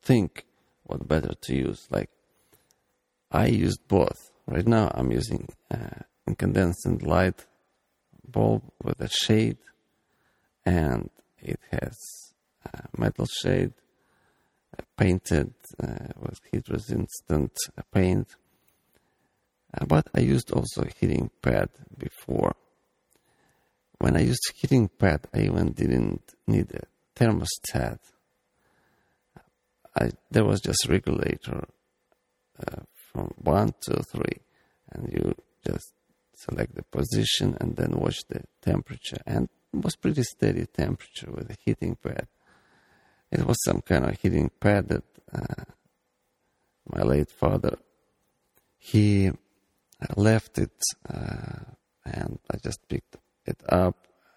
think 0.03 0.45
what 0.85 1.07
better 1.07 1.35
to 1.43 1.55
use. 1.55 1.87
Like, 1.91 2.11
I 3.31 3.47
used 3.47 3.87
both. 3.89 4.31
Right 4.47 4.67
now, 4.67 4.91
I'm 4.95 5.11
using 5.11 5.49
uh, 5.71 6.03
incandescent 6.27 7.03
light 7.03 7.45
bulb 8.27 8.62
with 8.83 9.01
a 9.01 9.09
shade, 9.09 9.59
and 10.65 11.11
it 11.39 11.61
has 11.71 11.97
a 12.65 12.85
metal 12.97 13.27
shade 13.27 13.73
uh, 14.79 14.83
painted 14.97 15.55
uh, 15.83 16.09
with 16.19 16.41
heat 16.51 16.69
resistant 16.69 17.53
paint. 17.93 18.37
Uh, 19.75 19.85
but 19.87 20.09
I 20.15 20.21
used 20.21 20.53
also 20.53 20.85
heating 20.99 21.31
pad 21.43 21.69
before. 21.99 22.55
When 23.99 24.17
I 24.17 24.21
used 24.21 24.53
heating 24.55 24.89
pad, 24.89 25.27
I 25.35 25.41
even 25.41 25.73
didn't 25.73 26.35
need 26.47 26.73
a 26.73 26.85
thermostat. 27.17 27.99
I, 29.99 30.11
there 30.31 30.45
was 30.45 30.61
just 30.61 30.87
regulator 30.89 31.57
uh, 31.59 31.86
from 33.17 33.33
one 33.39 33.73
to 33.81 34.03
three, 34.03 34.41
and 34.93 35.11
you 35.11 35.35
just 35.67 35.93
select 36.35 36.75
the 36.75 36.83
position 36.83 37.57
and 37.61 37.77
then 37.77 37.93
watch 37.93 38.19
the 38.29 38.43
temperature. 38.61 39.17
And 39.27 39.49
it 39.73 39.83
was 39.83 39.97
pretty 39.97 40.23
steady 40.23 40.67
temperature 40.67 41.31
with 41.31 41.49
the 41.49 41.57
heating 41.65 41.97
pad. 41.97 42.27
It 43.33 43.47
was 43.47 43.57
some 43.65 43.81
kind 43.81 44.05
of 44.05 44.21
heating 44.21 44.51
pad 44.61 44.89
that 44.89 45.05
uh, 45.33 45.65
my 46.95 47.03
late 47.03 47.31
father 47.31 47.79
he 48.77 49.31
left 50.15 50.59
it, 50.59 50.79
uh, 51.09 51.65
and 52.05 52.39
I 52.53 52.59
just 52.63 52.87
picked 52.87 53.17
it 53.47 53.61
up. 53.71 53.97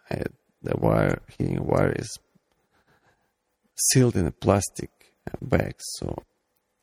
I, 0.09 0.23
the 0.63 0.77
wire 0.77 1.21
heating 1.37 1.65
wire 1.65 1.91
is 1.91 2.17
sealed 3.75 4.15
in 4.15 4.25
a 4.25 4.31
plastic 4.31 4.89
uh, 5.29 5.35
bag, 5.41 5.75
so 5.79 6.23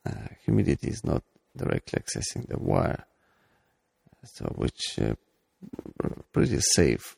uh, 0.06 0.28
humidity 0.44 0.88
is 0.88 1.02
not 1.02 1.24
directly 1.56 2.00
accessing 2.00 2.46
the 2.48 2.58
wire, 2.58 3.04
so 4.24 4.46
which 4.56 4.98
uh, 5.00 5.14
pretty 6.32 6.58
safe. 6.60 7.16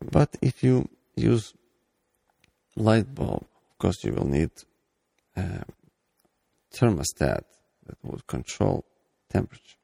But 0.00 0.36
if 0.42 0.62
you 0.62 0.88
use 1.16 1.54
light 2.76 3.14
bulb, 3.14 3.44
of 3.70 3.78
course 3.78 4.04
you 4.04 4.12
will 4.12 4.26
need 4.26 4.50
a 5.36 5.64
thermostat 6.72 7.44
that 7.86 7.98
would 8.02 8.26
control 8.26 8.84
temperature. 9.30 9.76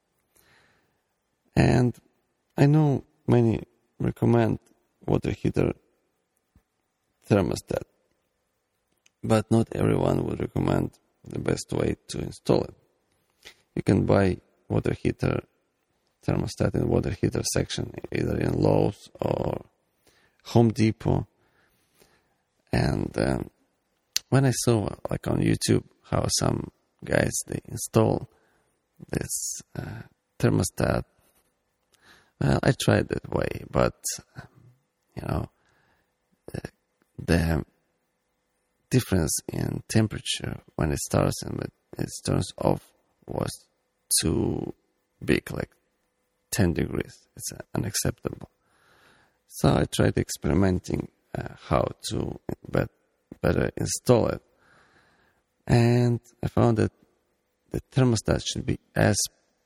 And 1.54 1.94
I 2.56 2.66
know 2.66 3.04
many 3.26 3.62
recommend 3.98 4.58
water 5.06 5.30
heater 5.30 5.72
thermostat, 7.28 7.82
but 9.22 9.50
not 9.50 9.68
everyone 9.72 10.24
would 10.24 10.40
recommend 10.40 10.92
the 11.24 11.38
best 11.38 11.72
way 11.72 11.96
to 12.08 12.18
install 12.20 12.62
it. 12.62 12.77
You 13.78 13.84
can 13.84 14.06
buy 14.06 14.38
water 14.68 14.92
heater 14.92 15.44
thermostat 16.26 16.74
in 16.74 16.88
water 16.88 17.10
heater 17.10 17.44
section, 17.44 17.94
either 18.10 18.36
in 18.36 18.60
Lowe's 18.60 19.08
or 19.20 19.66
Home 20.46 20.70
Depot. 20.70 21.28
And 22.72 23.16
um, 23.16 23.50
when 24.30 24.44
I 24.44 24.50
saw, 24.50 24.88
like 25.08 25.28
on 25.28 25.38
YouTube, 25.38 25.84
how 26.10 26.26
some 26.40 26.72
guys 27.04 27.30
they 27.46 27.60
install 27.66 28.28
this 29.12 29.62
uh, 29.78 30.02
thermostat, 30.40 31.04
well, 32.40 32.58
I 32.64 32.72
tried 32.72 33.10
that 33.10 33.30
way, 33.30 33.62
but 33.70 33.94
you 35.14 35.22
know, 35.22 35.50
the, 37.24 37.64
difference 38.90 39.38
in 39.52 39.82
temperature 39.88 40.62
when 40.74 40.90
it 40.90 40.98
starts 40.98 41.42
and 41.42 41.58
when 41.58 41.68
it 41.98 42.08
turns 42.24 42.50
off 42.56 42.90
was 43.26 43.67
too 44.20 44.74
big, 45.24 45.50
like 45.50 45.70
10 46.52 46.74
degrees. 46.74 47.28
It's 47.36 47.52
unacceptable. 47.74 48.50
So 49.46 49.68
I 49.76 49.84
tried 49.84 50.18
experimenting 50.18 51.08
uh, 51.36 51.54
how 51.68 51.88
to 52.10 52.38
bet, 52.68 52.90
better 53.40 53.70
install 53.76 54.28
it. 54.28 54.42
And 55.66 56.20
I 56.42 56.48
found 56.48 56.78
that 56.78 56.92
the 57.70 57.80
thermostat 57.92 58.42
should 58.46 58.64
be 58.64 58.78
as 58.94 59.16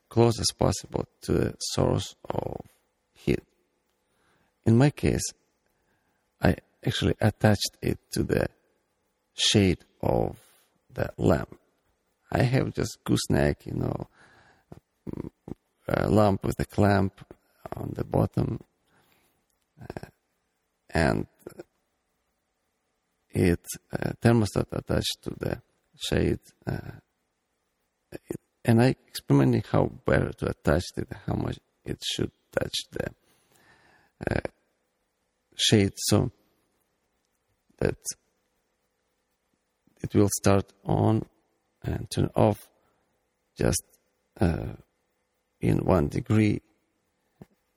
close 0.09 0.39
as 0.41 0.49
possible 0.59 1.07
to 1.23 1.33
the 1.33 1.55
source 1.59 2.15
of 2.29 2.61
heat. 3.15 3.41
In 4.67 4.77
my 4.77 4.91
case, 4.91 5.23
I 6.41 6.57
actually 6.85 7.15
attached 7.21 7.77
it 7.81 7.99
to 8.13 8.23
the 8.23 8.49
shade 9.35 9.79
of 10.03 10.39
the 10.93 11.11
lamp. 11.17 11.59
I 12.31 12.43
have 12.43 12.75
just 12.75 12.99
gooseneck, 13.05 13.67
you 13.67 13.75
know, 13.75 14.09
a 15.89 16.09
lamp 16.09 16.45
with 16.45 16.59
a 16.61 16.65
clamp 16.65 17.21
on 17.77 17.93
the 17.95 18.05
bottom, 18.05 18.61
uh, 19.81 20.07
and 20.91 21.27
it 23.31 23.67
uh, 23.93 24.13
thermostat 24.21 24.67
attached 24.73 25.19
to 25.23 25.31
the 25.39 25.63
shade. 25.97 26.41
Uh, 26.67 27.01
it, 28.13 28.41
and 28.65 28.81
I 28.81 28.95
experimented 29.09 29.67
how 29.67 29.87
better 30.05 30.33
to 30.33 30.51
attach 30.51 30.85
it, 30.97 31.09
how 31.27 31.35
much 31.35 31.59
it 31.85 32.01
should 32.05 32.31
touch 32.53 32.85
the 32.93 33.09
uh, 34.31 34.41
shade, 35.57 35.95
so 35.97 36.31
that 37.79 37.99
it 40.03 40.15
will 40.15 40.29
start 40.31 40.73
on 40.85 41.25
and 41.83 42.09
turn 42.11 42.31
off 42.37 42.69
just 43.57 43.83
uh, 44.41 44.75
in 45.63 45.79
one 45.79 46.09
degree 46.09 46.61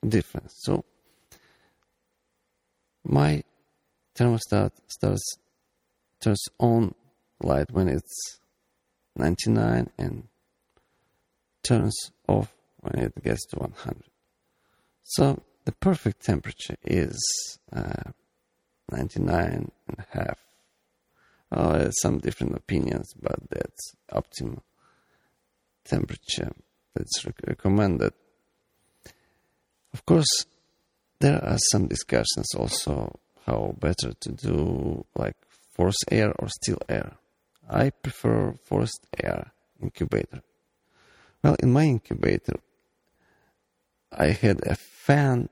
difference. 0.06 0.54
So 0.58 0.84
my 3.04 3.42
thermostat 4.16 4.72
starts 4.88 5.38
turns 6.20 6.42
on 6.58 6.94
light 7.40 7.70
when 7.70 7.88
it's 7.88 8.40
99 9.14 9.90
and 9.98 10.24
turns 11.62 12.10
off 12.26 12.52
when 12.80 13.04
it 13.04 13.22
gets 13.22 13.46
to 13.46 13.56
100. 13.58 14.02
So 15.04 15.42
the 15.64 15.72
perfect 15.72 16.24
temperature 16.24 16.76
is 16.84 17.16
uh, 17.72 18.10
99 18.90 19.70
and 19.88 19.96
a 19.98 20.18
half. 20.18 20.38
Oh, 21.52 21.90
some 22.02 22.18
different 22.18 22.56
opinions, 22.56 23.12
but 23.20 23.38
that's 23.50 23.94
optimal 24.12 24.62
temperature 25.84 26.50
that's 26.96 27.26
recommended. 27.46 28.12
Of 29.92 30.04
course, 30.04 30.46
there 31.20 31.42
are 31.42 31.58
some 31.70 31.86
discussions 31.86 32.54
also 32.56 33.18
how 33.46 33.74
better 33.78 34.12
to 34.20 34.32
do 34.32 35.04
like 35.14 35.36
forced 35.74 36.04
air 36.10 36.32
or 36.38 36.48
still 36.48 36.78
air. 36.88 37.12
I 37.68 37.90
prefer 37.90 38.54
forced 38.64 39.06
air 39.22 39.52
incubator. 39.80 40.42
Well, 41.42 41.56
in 41.60 41.72
my 41.72 41.84
incubator, 41.84 42.56
I 44.12 44.28
had 44.28 44.66
a 44.66 44.74
fan 44.74 45.48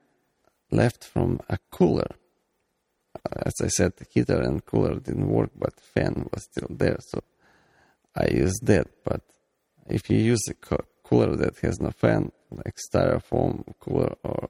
left 0.70 1.04
from 1.04 1.40
a 1.48 1.58
cooler. 1.70 2.10
As 3.32 3.54
I 3.62 3.68
said, 3.68 3.96
the 3.96 4.06
heater 4.10 4.40
and 4.40 4.64
cooler 4.64 4.98
didn't 4.98 5.28
work, 5.28 5.50
but 5.56 5.80
fan 5.80 6.28
was 6.32 6.44
still 6.44 6.68
there, 6.70 6.98
so 7.00 7.22
I 8.16 8.28
used 8.28 8.66
that. 8.66 8.88
But 9.04 9.22
if 9.88 10.10
you 10.10 10.18
use 10.18 10.42
a 10.48 10.54
cooler 11.04 11.36
that 11.36 11.58
has 11.58 11.80
no 11.80 11.90
fan, 11.90 12.32
like 12.50 12.76
styrofoam 12.90 13.64
cooler 13.78 14.14
or 14.22 14.48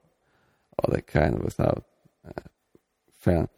other 0.83 1.01
kind 1.01 1.43
without 1.43 1.85
uh, 2.27 2.43
fan, 3.19 3.49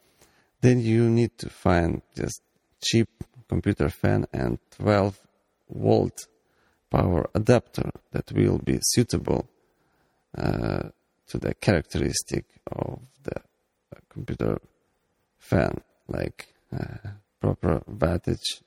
then 0.60 0.80
you 0.80 1.08
need 1.08 1.36
to 1.38 1.48
find 1.48 2.02
just 2.16 2.40
cheap 2.82 3.08
computer 3.48 3.88
fan 3.88 4.26
and 4.32 4.58
12 4.76 5.20
volt 5.70 6.26
power 6.90 7.28
adapter 7.34 7.90
that 8.12 8.30
will 8.32 8.58
be 8.58 8.78
suitable 8.82 9.48
uh, 10.36 10.88
to 11.28 11.38
the 11.38 11.54
characteristic 11.54 12.44
of 12.70 13.00
the 13.22 13.40
computer 14.08 14.58
fan, 15.38 15.80
like 16.08 16.48
uh, 16.72 17.10
proper 17.40 17.82
wattage 17.90 18.62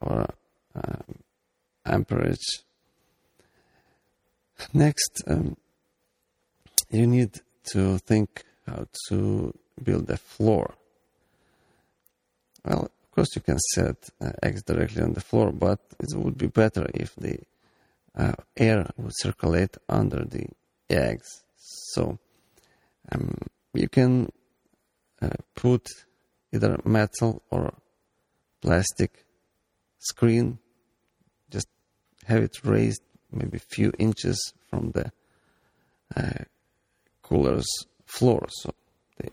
or 0.00 0.26
um, 0.74 1.18
amperage. 1.84 2.64
Next, 4.72 5.22
um, 5.26 5.56
you 6.90 7.06
need 7.06 7.40
to 7.72 7.98
think 7.98 8.44
how 8.66 8.86
to 9.08 9.52
build 9.82 10.10
a 10.10 10.16
floor. 10.16 10.74
Well, 12.64 12.84
of 12.84 13.10
course, 13.10 13.34
you 13.34 13.42
can 13.42 13.58
set 13.58 13.96
uh, 14.20 14.30
eggs 14.42 14.62
directly 14.62 15.02
on 15.02 15.12
the 15.12 15.20
floor, 15.20 15.52
but 15.52 15.80
it 15.98 16.16
would 16.16 16.38
be 16.38 16.46
better 16.46 16.88
if 16.94 17.14
the 17.16 17.38
uh, 18.16 18.34
air 18.56 18.88
would 18.96 19.12
circulate 19.16 19.76
under 19.88 20.24
the 20.24 20.46
eggs. 20.88 21.42
So 21.56 22.18
um, 23.10 23.36
you 23.74 23.88
can 23.88 24.30
uh, 25.20 25.30
put 25.54 25.86
either 26.52 26.80
metal 26.84 27.42
or 27.50 27.74
plastic 28.60 29.24
screen, 29.98 30.58
just 31.50 31.68
have 32.26 32.42
it 32.42 32.64
raised 32.64 33.02
maybe 33.32 33.56
a 33.56 33.74
few 33.74 33.92
inches 33.98 34.52
from 34.68 34.92
the 34.92 35.12
uh, 36.16 36.44
cooler's 37.22 37.68
floor, 38.04 38.46
so 38.48 38.74
the 39.18 39.30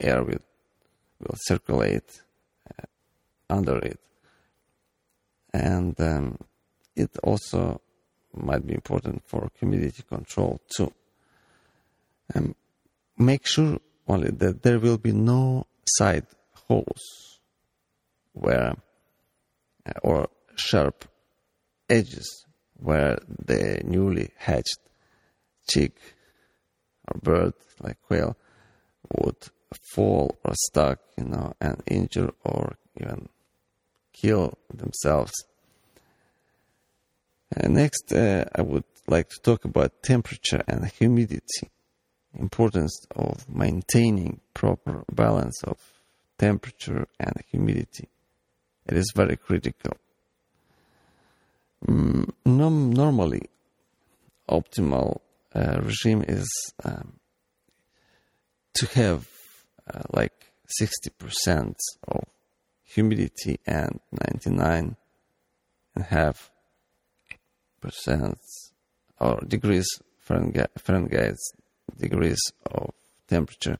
air 0.00 0.22
will, 0.22 0.44
will 1.20 1.36
circulate 1.36 2.20
uh, 2.70 2.86
under 3.48 3.78
it. 3.78 4.00
And 5.52 5.98
um, 6.00 6.38
it 6.96 7.10
also 7.22 7.80
might 8.34 8.66
be 8.66 8.74
important 8.74 9.22
for 9.26 9.48
humidity 9.58 10.02
control 10.02 10.60
too. 10.76 10.92
Um, 12.34 12.54
make 13.16 13.46
sure 13.46 13.78
only 14.06 14.30
that 14.30 14.62
there 14.62 14.78
will 14.78 14.98
be 14.98 15.12
no 15.12 15.66
side 15.84 16.26
holes 16.68 17.38
where 18.32 18.74
uh, 19.86 19.92
or 20.02 20.28
sharp 20.56 21.04
edges 21.88 22.44
where 22.78 23.18
the 23.28 23.80
newly 23.84 24.30
hatched 24.36 24.78
chick 25.68 25.96
or 27.06 27.20
bird 27.20 27.54
like 27.80 28.00
quail 28.02 28.36
would 29.16 29.36
fall 29.92 30.38
or 30.44 30.54
stuck, 30.54 30.98
you 31.16 31.24
know, 31.24 31.54
and 31.60 31.82
injure 31.86 32.30
or 32.44 32.76
even 33.00 33.28
kill 34.12 34.58
themselves. 34.72 35.32
Uh, 37.56 37.68
next, 37.68 38.12
uh, 38.12 38.44
I 38.54 38.62
would 38.62 38.84
like 39.06 39.28
to 39.30 39.40
talk 39.42 39.64
about 39.64 40.02
temperature 40.02 40.62
and 40.68 40.86
humidity. 40.86 41.70
Importance 42.38 43.06
of 43.16 43.48
maintaining 43.48 44.40
proper 44.52 45.04
balance 45.10 45.62
of 45.64 45.78
temperature 46.38 47.06
and 47.18 47.32
humidity. 47.50 48.08
It 48.86 48.96
is 48.96 49.12
very 49.14 49.36
critical. 49.36 49.96
Mm, 51.86 52.30
normally, 52.44 53.48
optimal 54.48 55.20
uh, 55.54 55.80
regime 55.82 56.24
is 56.26 56.48
um, 56.84 57.14
to 58.74 58.86
have 58.94 59.28
uh, 59.92 60.02
like 60.10 60.52
60% 60.80 61.74
of 62.08 62.24
humidity 62.84 63.58
and 63.66 64.00
99 64.12 64.96
and 65.94 66.04
half 66.04 66.50
percent 67.80 68.38
or 69.20 69.40
degrees 69.46 69.86
Fahrenheit, 70.18 71.36
degrees 71.98 72.40
of 72.70 72.90
temperature. 73.28 73.78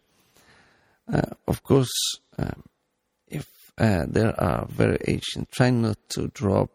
Uh, 1.13 1.23
of 1.47 1.63
course, 1.63 1.93
um, 2.39 2.63
if 3.27 3.47
uh, 3.77 4.05
there 4.09 4.39
are 4.41 4.67
variations, 4.67 5.47
try 5.51 5.71
not 5.71 5.99
to 6.09 6.29
drop 6.29 6.71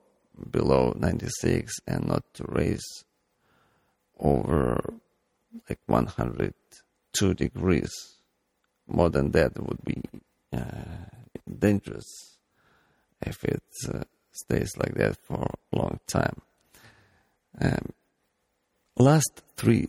below 0.51 0.93
96 0.97 1.73
and 1.87 2.07
not 2.07 2.23
to 2.33 2.45
raise 2.47 3.03
over 4.19 4.79
like 5.69 5.79
102 5.85 7.33
degrees. 7.33 7.91
More 8.87 9.09
than 9.09 9.31
that 9.31 9.57
would 9.61 9.83
be 9.83 10.01
uh, 10.51 11.05
dangerous 11.59 12.37
if 13.21 13.43
it 13.43 13.63
uh, 13.93 14.03
stays 14.31 14.71
like 14.77 14.93
that 14.95 15.17
for 15.23 15.43
a 15.71 15.75
long 15.77 15.99
time. 16.07 16.41
Um, 17.59 17.93
last 18.97 19.41
three 19.55 19.87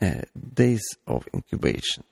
uh, 0.00 0.22
days 0.54 0.82
of 1.06 1.28
incubation, 1.34 2.04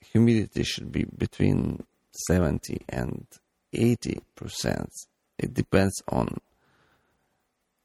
humidity 0.00 0.62
should 0.62 0.90
be 0.90 1.04
between 1.04 1.84
70 2.28 2.82
and 2.88 3.26
80 3.72 4.20
percent. 4.34 4.90
It 5.38 5.54
depends 5.54 6.02
on 6.08 6.38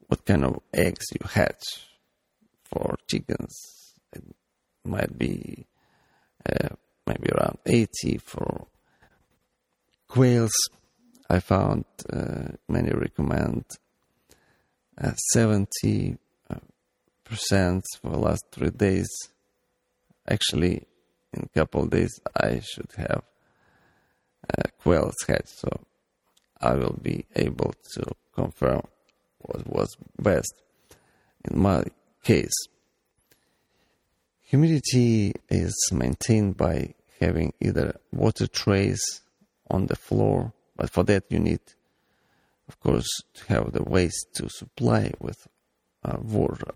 what 0.08 0.26
kind 0.26 0.46
of 0.46 0.60
eggs 0.74 1.06
you 1.12 1.28
hatch. 1.28 1.64
For 2.64 2.96
chickens, 3.10 3.54
it 4.14 4.24
might 4.86 5.18
be 5.18 5.66
uh, 6.46 6.70
maybe 7.06 7.30
around 7.32 7.58
80. 7.66 8.18
For 8.20 8.68
quails, 10.08 10.54
I 11.30 11.40
found 11.40 11.84
uh, 12.12 12.54
many 12.70 12.92
recommend 12.92 13.66
uh, 14.98 15.12
70 15.34 16.18
uh, 16.50 16.56
percent 17.26 17.84
for 18.02 18.12
the 18.12 18.20
last 18.20 18.44
three 18.52 18.70
days. 18.70 19.10
Actually, 20.28 20.88
in 21.34 21.44
a 21.44 21.50
couple 21.50 21.84
of 21.84 21.90
days, 21.90 22.20
I 22.36 22.62
should 22.62 22.92
have 22.98 23.24
uh, 24.50 24.64
quails 24.82 25.16
hatched, 25.28 25.60
so 25.60 25.82
I 26.62 26.76
will 26.76 26.98
be 27.02 27.26
able 27.36 27.74
to 27.94 28.04
confirm 28.34 28.82
what 29.40 29.68
was 29.68 29.96
best 30.20 30.54
in 31.50 31.60
my 31.60 31.84
case. 32.24 32.54
Humidity 34.42 35.34
is 35.50 35.76
maintained 35.92 36.58
by 36.58 36.94
having 37.20 37.54
either 37.60 37.96
water 38.12 38.48
trays 38.48 39.02
on 39.70 39.88
the 39.88 39.96
floor, 39.96 40.54
but 40.76 40.90
for 40.90 41.04
that 41.04 41.24
you 41.30 41.40
need 41.40 41.62
of 42.72 42.80
course, 42.80 43.10
to 43.34 43.46
have 43.48 43.74
the 43.74 43.84
waste 43.84 44.28
to 44.34 44.48
supply 44.48 45.12
with 45.20 45.46
uh, 46.06 46.16
water. 46.22 46.74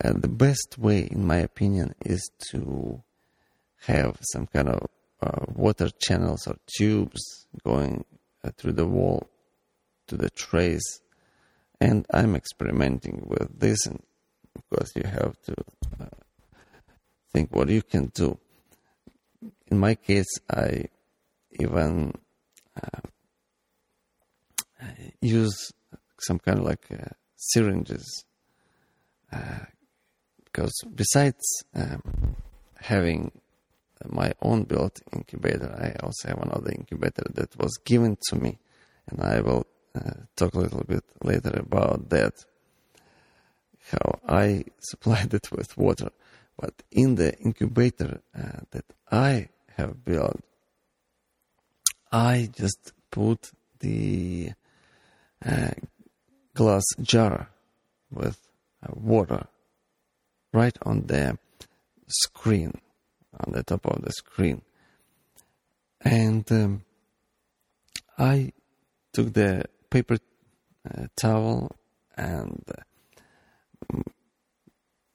And 0.00 0.22
the 0.22 0.28
best 0.28 0.76
way, 0.76 1.06
in 1.08 1.24
my 1.24 1.36
opinion, 1.36 1.94
is 2.04 2.28
to 2.50 3.00
have 3.86 4.18
some 4.32 4.48
kind 4.48 4.68
of 4.70 4.88
uh, 5.22 5.44
water 5.54 5.88
channels 6.00 6.48
or 6.48 6.56
tubes 6.76 7.46
going 7.62 8.04
through 8.50 8.72
the 8.72 8.86
wall 8.86 9.28
to 10.08 10.16
the 10.16 10.30
trays. 10.30 11.00
And 11.80 12.06
I'm 12.12 12.34
experimenting 12.34 13.26
with 13.26 13.58
this, 13.58 13.86
and 13.86 14.02
of 14.54 14.68
course, 14.70 14.92
you 14.96 15.02
have 15.04 15.40
to 15.42 15.54
uh, 16.00 16.06
think 17.32 17.54
what 17.54 17.68
you 17.68 17.82
can 17.82 18.06
do. 18.14 18.38
In 19.68 19.78
my 19.78 19.94
case, 19.94 20.38
I 20.50 20.86
even 21.58 22.14
uh, 22.82 23.00
use 25.20 25.72
some 26.20 26.38
kind 26.38 26.58
of 26.60 26.64
like 26.64 26.86
uh, 26.90 27.10
syringes 27.36 28.24
uh, 29.32 29.66
because 30.44 30.72
besides 30.94 31.44
um, 31.74 32.36
having 32.80 33.32
my 34.04 34.32
own 34.42 34.64
built 34.64 35.00
incubator, 35.12 35.74
I 35.78 36.04
also 36.04 36.28
have 36.28 36.38
another 36.38 36.72
incubator 36.72 37.24
that 37.34 37.56
was 37.58 37.76
given 37.84 38.16
to 38.28 38.36
me, 38.36 38.58
and 39.08 39.22
I 39.22 39.40
will 39.40 39.66
uh, 39.94 40.10
talk 40.36 40.54
a 40.54 40.58
little 40.58 40.84
bit 40.84 41.04
later 41.22 41.54
about 41.58 42.08
that. 42.10 42.44
How 43.90 44.18
I 44.28 44.64
supplied 44.80 45.32
it 45.32 45.50
with 45.50 45.76
water, 45.76 46.10
but 46.58 46.74
in 46.90 47.14
the 47.14 47.36
incubator 47.38 48.20
uh, 48.36 48.60
that 48.70 48.84
I 49.10 49.48
have 49.76 50.04
built, 50.04 50.40
I 52.10 52.48
just 52.54 52.92
put 53.10 53.50
the 53.80 54.52
uh, 55.44 55.70
glass 56.54 56.84
jar 57.00 57.50
with 58.10 58.38
uh, 58.82 58.92
water 58.94 59.46
right 60.52 60.76
on 60.82 61.06
the 61.06 61.38
screen, 62.08 62.72
on 63.40 63.52
the 63.52 63.62
top 63.62 63.86
of 63.86 64.02
the 64.02 64.12
screen. 64.12 64.62
And 66.00 66.50
um, 66.52 66.84
I 68.18 68.52
took 69.12 69.32
the 69.32 69.64
paper 69.90 70.18
uh, 70.88 71.06
towel 71.16 71.70
and 72.16 72.64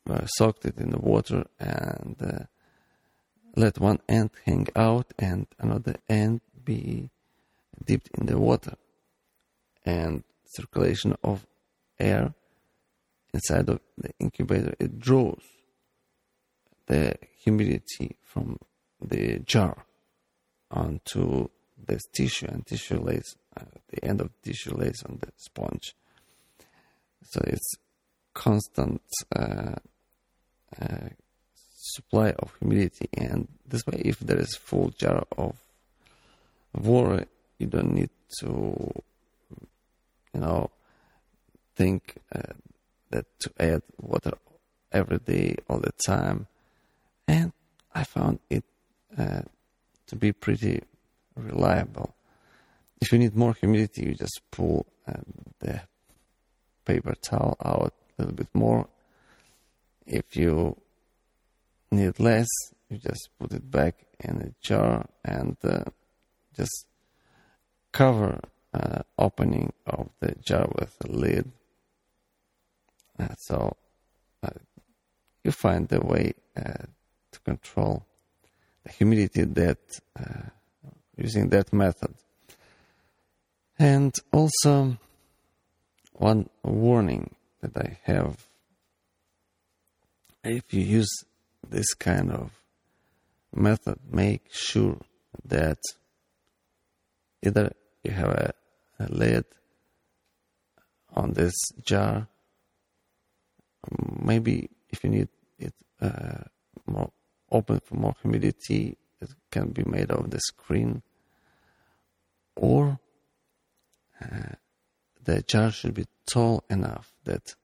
uh, 0.10 0.26
soaked 0.26 0.66
it 0.66 0.78
in 0.78 0.90
the 0.90 1.00
water 1.00 1.46
and 1.60 2.16
uh, 2.22 2.46
let 3.56 3.80
one 3.80 4.00
end 4.08 4.32
hang 4.46 4.68
out 4.76 5.14
and 5.20 5.48
another 5.60 5.96
end 6.10 6.42
be 6.64 7.10
dipped 7.86 8.10
in 8.18 8.26
the 8.28 8.38
water 8.38 8.76
and 9.86 10.24
circulation 10.46 11.16
of 11.24 11.46
air 12.00 12.34
inside 13.34 13.70
of 13.70 13.80
the 13.98 14.12
incubator, 14.20 14.74
it 14.80 15.00
draws 15.00 15.42
the 16.92 17.16
humidity 17.44 18.18
from 18.22 18.58
the 19.00 19.40
jar 19.40 19.86
onto 20.70 21.48
this 21.88 22.02
tissue, 22.14 22.48
and 22.48 22.68
tissue 22.68 23.00
lays 23.00 23.36
uh, 23.58 23.64
the 23.90 24.04
end 24.04 24.20
of 24.20 24.28
the 24.28 24.50
tissue 24.50 24.76
lays 24.76 25.02
on 25.08 25.18
the 25.22 25.32
sponge. 25.38 25.96
So 27.24 27.40
it's 27.48 27.72
constant 28.34 29.02
uh, 29.34 29.76
uh, 30.82 31.10
supply 31.78 32.32
of 32.32 32.54
humidity, 32.60 33.08
and 33.14 33.48
this 33.66 33.88
way, 33.88 34.02
if 34.04 34.20
there 34.20 34.40
is 34.40 34.54
full 34.56 34.90
jar 34.90 35.24
of 35.38 35.56
water, 36.74 37.26
you 37.58 37.68
don't 37.68 37.94
need 37.94 38.10
to, 38.42 39.02
you 40.34 40.40
know, 40.42 40.70
think 41.74 42.18
uh, 42.36 42.54
that 43.12 43.26
to 43.40 43.52
add 43.58 43.82
water 43.98 44.34
every 44.92 45.20
day, 45.20 45.56
all 45.70 45.80
the 45.80 45.94
time. 46.06 46.48
And 47.32 47.54
I 47.96 48.04
found 48.04 48.40
it 48.50 48.66
uh, 49.18 49.44
to 50.08 50.16
be 50.18 50.34
pretty 50.34 50.82
reliable. 51.38 52.14
If 53.00 53.14
you 53.14 53.20
need 53.20 53.38
more 53.38 53.54
humidity, 53.54 54.04
you 54.04 54.16
just 54.16 54.42
pull 54.52 54.86
uh, 55.08 55.22
the 55.60 55.80
paper 56.84 57.16
towel 57.22 57.56
out 57.64 57.94
a 57.94 58.22
little 58.22 58.36
bit 58.36 58.50
more. 58.54 58.90
If 60.06 60.36
you 60.36 60.76
need 61.90 62.20
less, 62.20 62.50
you 62.90 62.98
just 62.98 63.30
put 63.40 63.54
it 63.54 63.72
back 63.72 63.96
in 64.20 64.42
a 64.42 64.52
jar 64.62 65.06
and 65.24 65.56
uh, 65.64 65.86
just 66.54 66.86
cover 67.94 68.42
uh, 68.74 69.04
opening 69.18 69.72
of 69.88 70.10
the 70.20 70.36
jar 70.44 70.68
with 70.78 70.98
a 71.06 71.08
lid. 71.08 71.50
Uh, 73.18 73.36
so 73.38 73.78
you 75.46 75.52
find 75.52 75.88
the 75.88 76.02
way 76.02 76.34
uh, 76.58 76.88
to 77.32 77.40
control 77.40 78.06
the 78.84 78.92
humidity 78.92 79.44
that 79.44 79.80
uh, 80.20 80.50
using 81.18 81.50
that 81.50 81.72
method. 81.72 82.14
And 83.78 84.14
also 84.32 84.98
one 86.14 86.50
warning 86.64 87.36
that 87.62 87.78
I 87.78 87.98
have 88.04 88.48
if 90.44 90.74
you 90.74 90.82
use 90.82 91.10
this 91.70 91.94
kind 91.94 92.32
of 92.32 92.52
method, 93.54 94.00
make 94.10 94.46
sure 94.52 94.98
that 95.46 95.78
either 97.44 97.72
you 98.04 98.12
have 98.12 98.30
a, 98.30 98.54
a 99.00 99.08
lid 99.08 99.46
on 101.14 101.34
this 101.34 101.54
jar, 101.84 102.28
maybe 104.22 104.70
if 104.90 105.04
you 105.04 105.10
need 105.10 105.28
it 105.60 105.74
uh, 106.02 106.44
more 106.88 107.12
open 107.52 107.80
for 107.80 107.96
more 107.96 108.16
humidity, 108.22 108.98
it 109.20 109.30
can 109.52 109.70
be 109.70 109.84
made 109.84 110.12
of 110.12 110.30
the 110.30 110.40
screen, 110.40 111.04
or 112.56 113.00
uh, 114.22 114.56
the 115.24 115.42
jar 115.44 115.72
should 115.72 115.94
be 115.94 116.06
tall 116.26 116.64
enough 116.70 117.12
that 117.26 117.56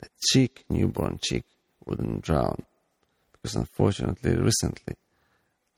the 0.00 0.08
chick, 0.30 0.64
newborn 0.68 1.18
chick, 1.22 1.44
wouldn't 1.84 2.22
drown. 2.22 2.64
Because 3.32 3.56
unfortunately, 3.56 4.36
recently, 4.36 4.96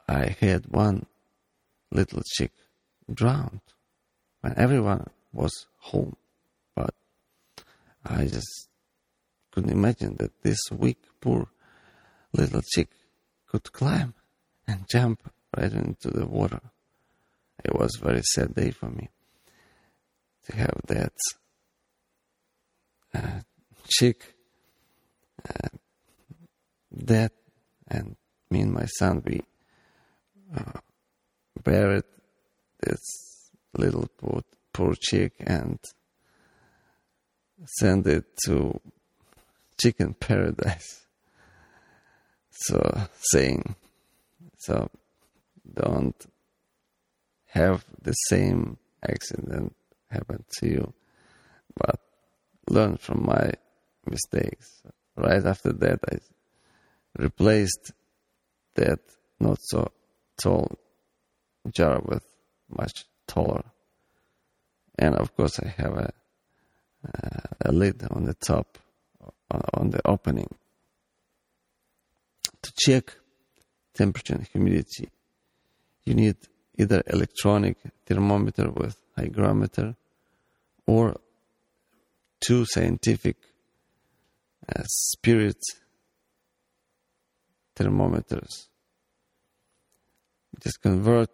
I 0.09 0.37
had 0.41 0.67
one 0.67 1.07
little 1.91 2.23
chick 2.37 2.53
drowned 3.13 3.61
when 4.41 4.55
everyone 4.57 5.07
was 5.33 5.67
home. 5.79 6.17
But 6.75 6.95
I 8.05 8.27
just 8.27 8.69
couldn't 9.53 9.71
imagine 9.71 10.17
that 10.19 10.43
this 10.43 10.59
weak, 10.71 10.99
poor 11.21 11.49
little 12.33 12.63
chick 12.63 12.89
could 13.51 13.73
climb 13.73 14.15
and 14.67 14.87
jump 14.89 15.31
right 15.57 15.73
into 15.73 16.11
the 16.11 16.27
water. 16.27 16.61
It 17.65 17.75
was 17.75 17.97
a 17.97 18.05
very 18.05 18.23
sad 18.23 18.55
day 18.55 18.71
for 18.71 18.89
me 18.91 19.09
to 20.47 20.57
have 20.57 20.81
that 20.87 21.13
uh, 23.13 23.41
chick 23.89 24.35
uh, 25.49 25.69
dead, 26.97 27.33
and 27.89 28.17
me 28.51 28.61
and 28.61 28.73
my 28.73 28.87
son 28.87 29.23
we 29.27 29.43
uh, 30.57 30.79
buried 31.63 32.05
this 32.81 33.51
little 33.77 34.09
poor, 34.17 34.43
poor 34.73 34.95
chick 35.01 35.33
and 35.41 35.79
sent 37.67 38.07
it 38.07 38.25
to 38.45 38.81
chicken 39.81 40.15
paradise. 40.15 41.07
So 42.61 43.09
saying, 43.19 43.75
so 44.59 44.91
don't 45.73 46.27
have 47.47 47.85
the 48.03 48.13
same 48.13 48.77
accident 49.03 49.75
happen 50.11 50.45
to 50.59 50.69
you, 50.69 50.93
but 51.75 51.99
learn 52.69 52.99
from 52.99 53.25
my 53.25 53.53
mistakes. 54.07 54.83
Right 55.17 55.45
after 55.45 55.73
that, 55.73 56.01
I 56.13 56.19
replaced 57.19 57.93
that 58.75 59.01
not 59.39 59.59
so 59.63 59.91
tall 60.41 60.79
jar 61.73 62.01
with 62.05 62.25
much 62.69 63.07
taller. 63.27 63.65
And 64.99 65.15
of 65.15 65.35
course, 65.35 65.59
I 65.61 65.69
have 65.69 65.95
a, 65.95 66.13
uh, 67.07 67.41
a 67.63 67.73
lid 67.73 68.03
on 68.11 68.25
the 68.25 68.35
top, 68.35 68.79
on 69.51 69.91
the 69.91 70.07
opening. 70.07 70.55
To 72.63 72.73
check 72.77 73.15
temperature 73.95 74.35
and 74.35 74.47
humidity, 74.47 75.09
you 76.05 76.15
need 76.15 76.37
either 76.79 77.03
electronic 77.07 77.77
thermometer 78.07 78.71
with 78.71 78.97
hygrometer 79.17 79.97
or 80.87 81.17
two 82.41 82.65
scientific 82.65 83.37
uh, 84.69 84.83
spirit 84.87 85.59
thermometers. 87.77 88.69
Just 90.63 90.83
convert 90.83 91.31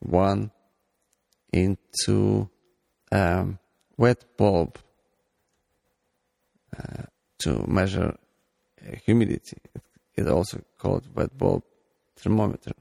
one 0.00 0.50
into 1.52 2.48
um, 3.12 3.58
wet 3.96 4.24
bulb 4.36 4.78
uh, 6.76 7.04
to 7.38 7.64
measure 7.66 8.16
humidity. 9.04 9.56
It 9.74 9.82
also 10.24 10.62
called 10.78 11.14
wet 11.14 11.36
bulb 11.36 11.62
thermometer. 12.16 12.72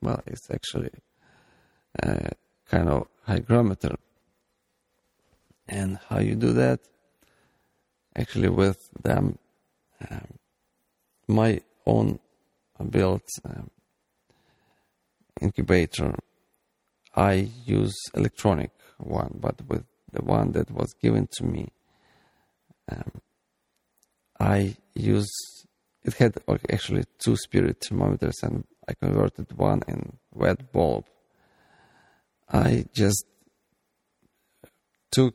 Well, 0.00 0.22
it's 0.26 0.50
actually 0.50 0.90
a 2.02 2.30
kind 2.70 2.88
of 2.88 3.08
hygrometer. 3.22 3.96
And 5.68 5.98
how 6.08 6.20
you 6.20 6.36
do 6.36 6.52
that? 6.52 6.80
Actually, 8.14 8.48
with 8.48 8.78
them, 9.02 9.38
um, 10.08 10.26
my 11.26 11.60
own 11.84 12.18
built 12.90 13.28
um, 13.44 13.70
incubator, 15.40 16.14
I 17.14 17.50
use 17.64 17.96
electronic 18.14 18.70
one, 18.98 19.38
but 19.40 19.60
with 19.66 19.84
the 20.12 20.22
one 20.22 20.52
that 20.52 20.70
was 20.70 20.94
given 20.94 21.28
to 21.32 21.44
me, 21.44 21.68
um, 22.90 23.10
I 24.38 24.76
use 24.94 25.30
it 26.06 26.14
had 26.14 26.34
actually 26.70 27.04
two 27.18 27.36
spirit 27.36 27.84
thermometers, 27.84 28.36
and 28.42 28.64
I 28.88 28.94
converted 28.94 29.52
one 29.56 29.82
in 29.88 30.18
wet 30.32 30.72
bulb. 30.72 31.04
I 32.48 32.86
just 32.94 33.26
took 35.10 35.34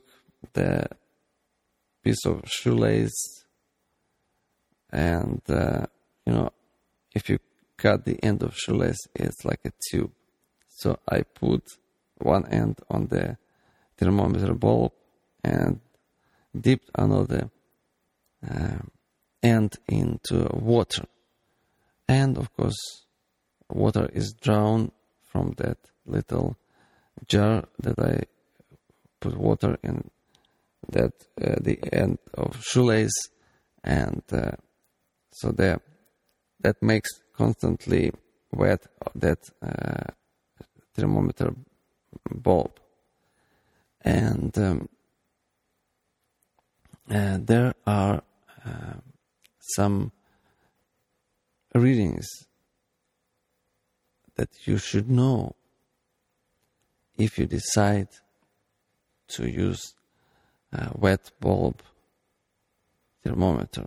the 0.54 0.86
piece 2.02 2.24
of 2.24 2.42
shoelace 2.46 3.44
and 4.90 5.42
uh, 5.48 5.86
you 6.26 6.32
know, 6.32 6.50
if 7.14 7.28
you 7.28 7.38
cut 7.76 8.04
the 8.04 8.22
end 8.22 8.42
of 8.42 8.56
shoelace, 8.56 9.06
it's 9.14 9.44
like 9.44 9.60
a 9.64 9.72
tube. 9.90 10.12
So 10.68 10.98
I 11.08 11.22
put 11.22 11.62
one 12.18 12.46
end 12.48 12.78
on 12.88 13.08
the 13.08 13.36
thermometer 13.98 14.54
bulb 14.54 14.92
and 15.44 15.80
dipped 16.58 16.90
another 16.94 17.50
uh, 18.48 18.78
end 19.42 19.76
into 19.88 20.48
water. 20.52 21.04
And 22.08 22.38
of 22.38 22.54
course, 22.56 23.06
water 23.68 24.08
is 24.12 24.34
drawn 24.40 24.92
from 25.24 25.54
that 25.56 25.78
little 26.06 26.56
jar 27.26 27.64
that 27.80 27.98
I 27.98 28.24
put 29.20 29.36
water 29.36 29.78
in 29.82 30.10
that 30.90 31.12
uh, 31.40 31.56
the 31.60 31.78
end 31.92 32.18
of 32.34 32.60
shoelace 32.62 33.28
and 33.84 34.22
uh, 34.32 34.50
so 35.30 35.52
there 35.52 35.80
that 36.60 36.82
makes 36.82 37.10
constantly 37.36 38.12
wet 38.52 38.86
that 39.14 39.38
uh, 39.62 40.12
thermometer 40.94 41.54
bulb. 42.30 42.78
And 44.00 44.56
um, 44.58 44.88
uh, 47.10 47.38
there 47.40 47.74
are 47.86 48.22
uh, 48.64 48.94
some 49.74 50.12
readings 51.74 52.28
that 54.36 54.48
you 54.66 54.78
should 54.78 55.10
know 55.10 55.54
if 57.16 57.38
you 57.38 57.46
decide 57.46 58.08
to 59.28 59.48
use 59.48 59.94
a 60.72 60.90
wet 60.96 61.30
bulb 61.40 61.82
thermometer 63.22 63.86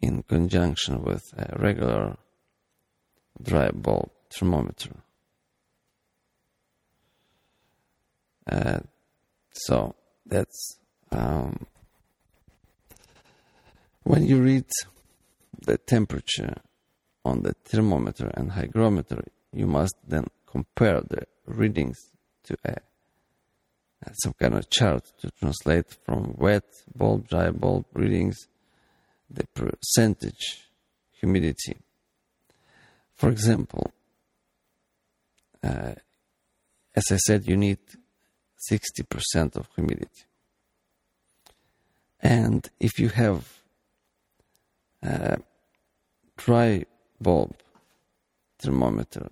in 0.00 0.22
conjunction 0.22 1.02
with 1.02 1.22
a 1.36 1.58
regular 1.58 2.16
dry 3.42 3.70
bulb 3.70 4.10
thermometer. 4.30 4.94
Uh, 8.50 8.80
so 9.52 9.94
that's 10.26 10.78
um, 11.12 11.66
when 14.04 14.24
you 14.26 14.40
read 14.40 14.66
the 15.66 15.78
temperature 15.78 16.54
on 17.24 17.42
the 17.42 17.54
thermometer 17.64 18.30
and 18.34 18.52
hygrometer, 18.52 19.24
you 19.52 19.66
must 19.66 19.94
then 20.06 20.26
compare 20.46 21.00
the 21.00 21.24
readings 21.46 21.98
to 22.44 22.56
a 22.64 22.76
some 24.14 24.32
kind 24.32 24.54
of 24.54 24.70
chart 24.70 25.04
to 25.18 25.30
translate 25.30 25.90
from 26.04 26.34
wet 26.38 26.64
bulb, 26.96 27.28
dry 27.28 27.50
bulb 27.50 27.84
readings, 27.92 28.48
the 29.28 29.46
percentage 29.54 30.70
humidity. 31.12 31.76
For 33.14 33.28
example, 33.28 33.92
uh, 35.62 35.94
as 36.96 37.04
I 37.10 37.16
said, 37.16 37.46
you 37.46 37.56
need 37.56 37.78
60% 38.70 39.56
of 39.56 39.68
humidity. 39.74 40.24
And 42.20 42.68
if 42.78 42.98
you 42.98 43.10
have 43.10 43.59
Uh, 45.02 45.36
a 45.36 45.38
dry 46.36 46.84
bulb 47.20 47.56
thermometer 48.58 49.30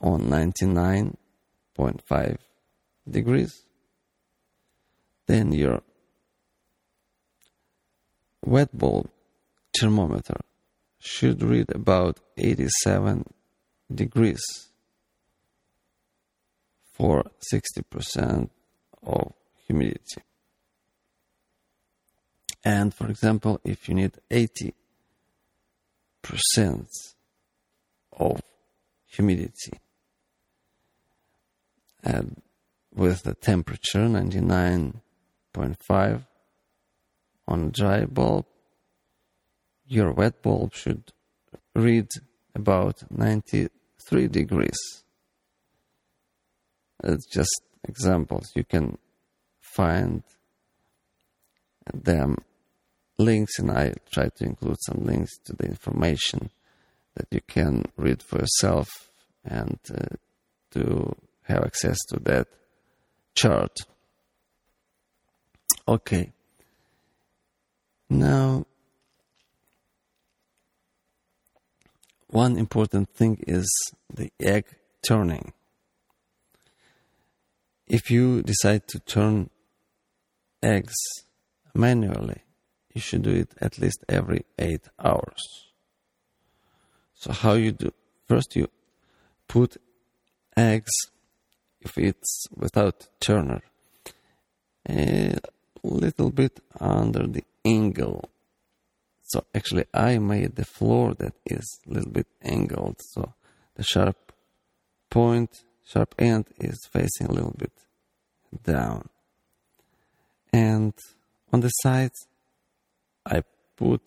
on 0.00 0.22
99.5 0.22 2.38
degrees, 3.10 3.62
then 5.26 5.52
your 5.52 5.82
wet 8.44 8.76
bulb 8.76 9.08
thermometer 9.78 10.40
should 10.98 11.42
read 11.42 11.70
about 11.74 12.18
87 12.36 13.24
degrees 13.92 14.42
for 16.92 17.24
60% 17.52 18.50
of 19.04 19.32
humidity. 19.66 20.22
And 22.64 22.92
for 22.92 23.08
example, 23.08 23.60
if 23.64 23.88
you 23.88 23.94
need 23.94 24.18
80% 24.30 24.72
of 28.18 28.42
humidity, 29.06 29.78
and 32.02 32.42
with 32.94 33.22
the 33.22 33.34
temperature 33.34 34.00
99.5 34.00 36.26
on 37.46 37.70
dry 37.70 38.04
bulb, 38.04 38.44
your 39.86 40.12
wet 40.12 40.42
bulb 40.42 40.74
should 40.74 41.12
read 41.74 42.08
about 42.54 43.10
93 43.10 44.28
degrees. 44.28 45.04
It's 47.04 47.26
just 47.26 47.62
examples. 47.88 48.50
You 48.54 48.64
can 48.64 48.98
find 49.60 50.22
them 51.94 52.38
links, 53.18 53.58
and 53.58 53.70
I 53.70 53.94
try 54.10 54.28
to 54.28 54.44
include 54.44 54.76
some 54.86 55.04
links 55.04 55.36
to 55.44 55.52
the 55.52 55.66
information 55.66 56.50
that 57.14 57.26
you 57.30 57.40
can 57.46 57.84
read 57.96 58.22
for 58.22 58.38
yourself 58.38 58.88
and 59.44 59.78
uh, 59.92 60.16
to 60.72 61.16
have 61.42 61.64
access 61.64 61.98
to 62.10 62.20
that 62.20 62.46
chart. 63.34 63.72
Okay. 65.86 66.32
Now, 68.10 68.66
one 72.28 72.56
important 72.58 73.10
thing 73.10 73.42
is 73.46 73.68
the 74.12 74.30
egg 74.40 74.66
turning. 75.02 75.52
If 77.86 78.10
you 78.10 78.42
decide 78.42 78.86
to 78.88 78.98
turn 78.98 79.50
eggs 80.62 80.94
manually, 81.74 82.42
you 82.94 83.00
should 83.00 83.22
do 83.22 83.30
it 83.30 83.54
at 83.60 83.78
least 83.78 84.04
every 84.08 84.44
eight 84.58 84.88
hours. 84.98 85.68
So 87.14 87.32
how 87.32 87.54
you 87.54 87.72
do? 87.72 87.92
First, 88.28 88.56
you 88.56 88.68
put 89.46 89.76
eggs 90.56 90.92
if 91.80 91.96
it's 91.98 92.46
without 92.54 93.08
turner, 93.20 93.62
a 94.88 95.38
little 95.82 96.30
bit 96.30 96.60
under 96.80 97.26
the 97.26 97.44
angle. 97.64 98.30
So 99.22 99.44
actually 99.54 99.84
I 99.92 100.18
made 100.18 100.56
the 100.56 100.64
floor 100.64 101.14
that 101.14 101.34
is 101.46 101.80
a 101.86 101.92
little 101.92 102.10
bit 102.10 102.26
angled. 102.42 102.96
So 103.00 103.34
the 103.74 103.82
sharp 103.82 104.32
point, 105.10 105.64
sharp 105.86 106.14
end 106.18 106.46
is 106.58 106.86
facing 106.90 107.26
a 107.28 107.32
little 107.32 107.54
bit 107.56 107.72
down. 108.62 109.08
And 110.52 110.94
on 111.52 111.60
the 111.60 111.68
sides, 111.68 112.26
I 113.24 113.42
put 113.76 114.02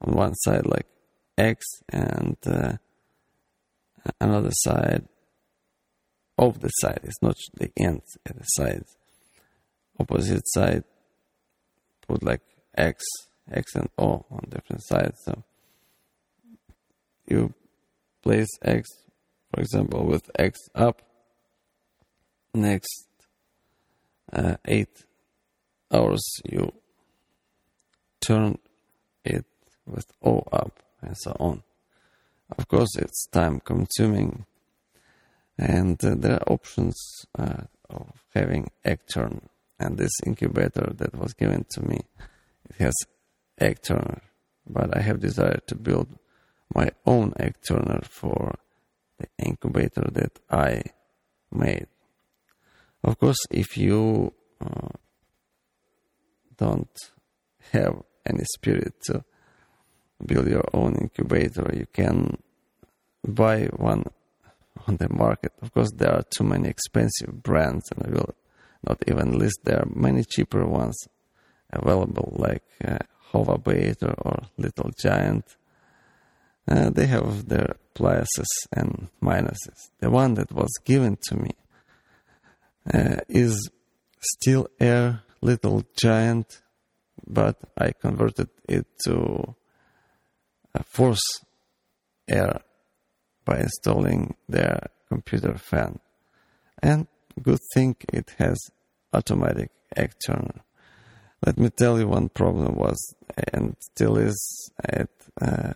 on 0.00 0.14
one 0.14 0.34
side 0.34 0.66
like 0.66 0.86
X 1.36 1.64
and 1.88 2.36
uh, 2.46 2.74
another 4.20 4.50
side 4.52 5.06
of 6.38 6.60
the 6.60 6.68
side. 6.68 7.00
It's 7.04 7.22
not 7.22 7.36
the 7.54 7.70
end 7.76 8.02
at 8.26 8.36
the 8.36 8.44
side. 8.44 8.84
Opposite 9.98 10.42
side, 10.46 10.84
put 12.06 12.22
like 12.22 12.42
X, 12.76 13.04
X 13.50 13.74
and 13.74 13.88
O 13.98 14.24
on 14.30 14.48
different 14.48 14.82
sides. 14.84 15.18
So 15.24 15.44
you 17.26 17.54
place 18.22 18.48
X, 18.62 18.88
for 19.52 19.60
example, 19.60 20.04
with 20.06 20.30
X 20.38 20.58
up. 20.74 21.02
Next 22.54 23.06
uh, 24.32 24.56
eight 24.66 25.04
hours, 25.92 26.40
you 26.44 26.72
turn 28.20 28.58
it 29.24 29.44
with 29.86 30.06
O 30.22 30.44
up 30.52 30.82
and 31.00 31.16
so 31.16 31.36
on. 31.38 31.62
Of 32.58 32.68
course, 32.68 32.96
it's 32.96 33.26
time 33.26 33.60
consuming 33.60 34.46
and 35.58 36.02
uh, 36.04 36.14
there 36.16 36.34
are 36.34 36.52
options 36.52 37.26
uh, 37.38 37.64
of 37.90 38.24
having 38.34 38.70
egg 38.84 39.00
turn. 39.12 39.48
And 39.78 39.98
this 39.98 40.12
incubator 40.24 40.92
that 40.96 41.14
was 41.14 41.34
given 41.34 41.66
to 41.70 41.82
me, 41.86 42.00
it 42.68 42.76
has 42.78 42.94
egg 43.58 43.82
turner. 43.82 44.22
But 44.66 44.96
I 44.96 45.00
have 45.00 45.20
desired 45.20 45.66
to 45.66 45.74
build 45.74 46.18
my 46.74 46.90
own 47.04 47.32
egg 47.38 47.56
turner 47.66 48.00
for 48.02 48.54
the 49.18 49.26
incubator 49.38 50.08
that 50.12 50.38
I 50.50 50.82
made. 51.50 51.88
Of 53.04 53.18
course, 53.18 53.38
if 53.50 53.76
you 53.76 54.32
uh, 54.60 54.88
don't 56.56 56.96
have 57.72 58.02
any 58.26 58.44
spirit 58.44 58.94
to 59.06 59.24
build 60.24 60.48
your 60.48 60.64
own 60.72 60.96
incubator, 60.96 61.70
you 61.74 61.86
can 61.92 62.36
buy 63.26 63.64
one 63.76 64.04
on 64.86 64.96
the 64.96 65.08
market. 65.08 65.52
Of 65.60 65.72
course, 65.72 65.90
there 65.96 66.12
are 66.12 66.24
too 66.36 66.44
many 66.44 66.68
expensive 66.68 67.42
brands, 67.42 67.84
and 67.90 68.06
I 68.06 68.10
will 68.10 68.34
not 68.86 69.02
even 69.06 69.38
list. 69.38 69.60
There 69.64 69.78
are 69.78 69.88
many 69.94 70.24
cheaper 70.24 70.66
ones 70.66 70.96
available, 71.70 72.32
like 72.36 72.64
uh, 72.84 72.98
Hovabator 73.32 74.14
or 74.18 74.42
Little 74.58 74.90
Giant. 75.00 75.56
Uh, 76.68 76.90
they 76.90 77.06
have 77.06 77.48
their 77.48 77.76
pluses 77.94 78.46
and 78.72 79.08
minuses. 79.22 79.90
The 80.00 80.10
one 80.10 80.34
that 80.34 80.52
was 80.52 80.70
given 80.84 81.18
to 81.28 81.36
me 81.36 81.50
uh, 82.92 83.16
is 83.28 83.70
still 84.20 84.68
Air 84.78 85.22
Little 85.42 85.82
Giant, 85.96 86.62
but 87.26 87.58
I 87.76 87.92
converted 87.92 88.48
it 88.68 88.86
to 89.04 89.54
a 90.74 90.82
Force 90.84 91.44
Air 92.28 92.60
by 93.44 93.58
installing 93.58 94.36
their 94.48 94.78
computer 95.08 95.58
fan. 95.58 95.98
And 96.82 97.08
good 97.42 97.58
thing 97.74 97.96
it 98.12 98.34
has 98.38 98.58
automatic 99.12 99.70
egg 99.96 100.14
turner. 100.24 100.60
Let 101.44 101.58
me 101.58 101.70
tell 101.70 101.98
you 101.98 102.06
one 102.06 102.28
problem 102.28 102.76
was 102.76 103.14
and 103.52 103.76
still 103.80 104.16
is 104.16 104.70
it 104.84 105.10
uh, 105.40 105.72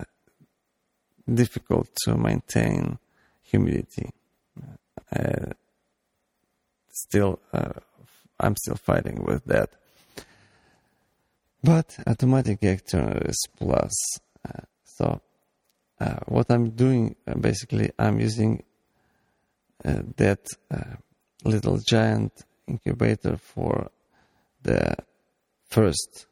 difficult 1.33 1.89
to 2.05 2.17
maintain 2.17 2.99
humidity. 3.43 4.11
Uh, 5.15 5.53
still, 6.91 7.41
uh, 7.53 7.81
I'm 8.39 8.57
still 8.57 8.77
fighting 8.77 9.25
with 9.25 9.45
that. 9.47 9.71
But 11.63 11.97
automatic 12.07 12.61
turner 12.87 13.23
is 13.25 13.47
plus. 13.59 13.93
Uh, 14.47 14.61
so 14.85 15.21
uh, 16.01 16.17
what 16.27 16.51
I'm 16.51 16.71
doing 16.71 17.17
uh, 17.27 17.35
basically, 17.35 17.91
I'm 17.99 18.21
using 18.21 18.63
uh, 19.85 20.03
that 20.17 20.47
uh, 20.71 20.97
little 21.45 21.79
giant 21.79 22.33
incubator 22.67 23.37
for 23.37 23.91
the 24.63 24.97
first 25.69 26.27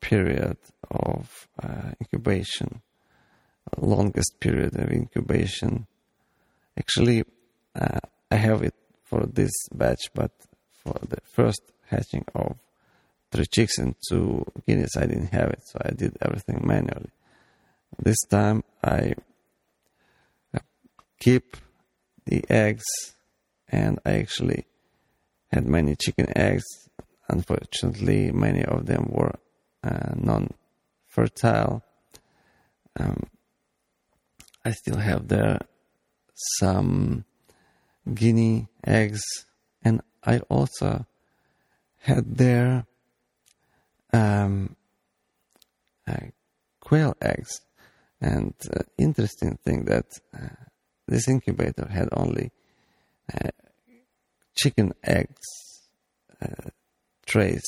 period 0.00 0.56
of 0.90 1.48
uh, 1.62 1.92
incubation, 2.00 2.80
longest 3.76 4.38
period 4.40 4.76
of 4.76 4.90
incubation. 4.90 5.86
Actually, 6.78 7.24
I 7.74 8.36
have 8.36 8.62
it 8.62 8.74
for 9.04 9.26
this 9.26 9.52
batch, 9.72 10.10
but 10.14 10.32
for 10.82 10.98
the 11.08 11.20
first 11.22 11.62
hatching 11.86 12.24
of 12.34 12.56
three 13.30 13.46
chicks 13.46 13.78
and 13.78 13.94
two 14.08 14.44
guineas, 14.66 14.96
I 14.96 15.06
didn't 15.06 15.32
have 15.32 15.50
it, 15.50 15.62
so 15.64 15.78
I 15.84 15.90
did 15.92 16.16
everything 16.20 16.62
manually. 16.64 17.10
This 17.98 18.20
time 18.28 18.64
I 18.82 19.14
keep 21.18 21.56
the 22.24 22.44
eggs, 22.48 22.84
and 23.68 23.98
I 24.04 24.12
actually 24.12 24.66
had 25.52 25.66
many 25.66 25.96
chicken 25.96 26.26
eggs. 26.36 26.64
Unfortunately, 27.28 28.32
many 28.32 28.64
of 28.64 28.86
them 28.86 29.08
were 29.10 29.34
uh, 29.84 30.14
non-fertile. 30.16 31.82
Um, 32.98 33.22
I 34.64 34.72
still 34.72 34.96
have 34.96 35.28
there 35.28 35.60
some 36.58 37.24
guinea 38.12 38.68
eggs, 38.84 39.22
I 40.24 40.38
also 40.48 41.06
had 41.98 42.36
there 42.36 42.86
um, 44.12 44.76
uh, 46.06 46.26
quail 46.80 47.16
eggs. 47.20 47.60
And 48.20 48.54
uh, 48.74 48.82
interesting 48.98 49.58
thing 49.64 49.86
that 49.86 50.06
uh, 50.34 50.48
this 51.08 51.28
incubator 51.28 51.88
had 51.88 52.08
only 52.12 52.50
uh, 53.32 53.48
chicken 54.54 54.92
eggs 55.02 55.46
uh, 56.42 56.70
trays 57.26 57.62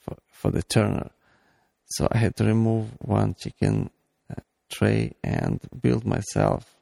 for, 0.00 0.16
for 0.32 0.50
the 0.50 0.62
turner. 0.62 1.10
So 1.90 2.08
I 2.10 2.18
had 2.18 2.36
to 2.36 2.44
remove 2.44 2.88
one 2.98 3.34
chicken 3.38 3.90
uh, 4.30 4.40
tray 4.70 5.14
and 5.22 5.60
build 5.80 6.04
myself 6.04 6.74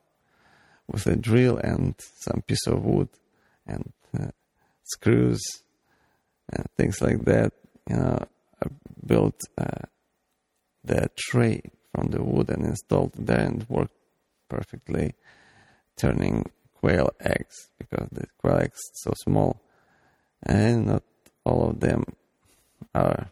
with 0.88 1.06
a 1.06 1.16
drill 1.16 1.58
and 1.58 1.94
some 2.20 2.42
piece 2.46 2.66
of 2.66 2.84
wood 2.84 3.08
and 3.66 3.92
screws 4.86 5.42
and 6.52 6.66
things 6.76 7.00
like 7.00 7.24
that. 7.24 7.52
You 7.88 7.96
know, 7.96 8.26
I 8.62 8.66
built 9.04 9.40
uh, 9.58 9.86
the 10.84 11.10
tray 11.16 11.62
from 11.94 12.10
the 12.10 12.22
wood 12.22 12.50
and 12.50 12.64
installed 12.64 13.12
there 13.18 13.40
and 13.40 13.66
worked 13.68 13.94
perfectly, 14.48 15.14
turning 15.96 16.50
quail 16.74 17.10
eggs 17.20 17.68
because 17.78 18.08
the 18.12 18.26
quail 18.38 18.58
eggs 18.58 18.80
so 18.94 19.12
small 19.16 19.60
and 20.42 20.86
not 20.86 21.02
all 21.44 21.70
of 21.70 21.80
them 21.80 22.04
are 22.94 23.30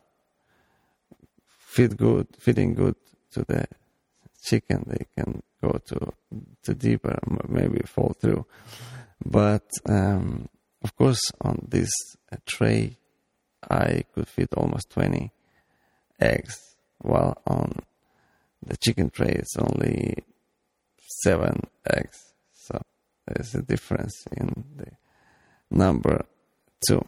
fit 1.46 1.96
good, 1.96 2.26
fitting 2.38 2.74
good 2.74 2.96
to 3.32 3.44
the 3.46 3.66
chicken. 4.42 4.84
They 4.86 5.06
can 5.16 5.42
go 5.62 5.78
to 5.86 6.12
to 6.62 6.74
deeper, 6.74 7.18
maybe 7.48 7.80
fall 7.86 8.14
through. 8.20 8.46
But 9.24 9.68
um, 9.88 10.48
of 10.84 10.94
course, 10.96 11.20
on 11.40 11.66
this 11.66 11.90
tray, 12.46 12.98
I 13.68 14.04
could 14.14 14.28
fit 14.28 14.52
almost 14.54 14.90
20 14.90 15.32
eggs, 16.20 16.76
while 16.98 17.40
on 17.46 17.80
the 18.64 18.76
chicken 18.76 19.08
tray 19.08 19.32
it's 19.32 19.56
only 19.56 20.24
seven 21.22 21.62
eggs. 21.90 22.34
So 22.52 22.80
there's 23.26 23.54
a 23.54 23.62
difference 23.62 24.24
in 24.36 24.64
the 24.76 24.90
number 25.70 26.26
too. 26.86 27.02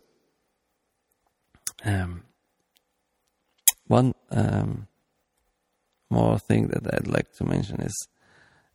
Um, 1.85 2.22
one 3.87 4.14
um, 4.31 4.89
more 6.11 6.39
thing 6.39 6.68
that 6.68 6.95
I'd 6.95 7.07
like 7.07 7.33
to 7.35 7.45
mention 7.45 7.83
is 7.83 8.09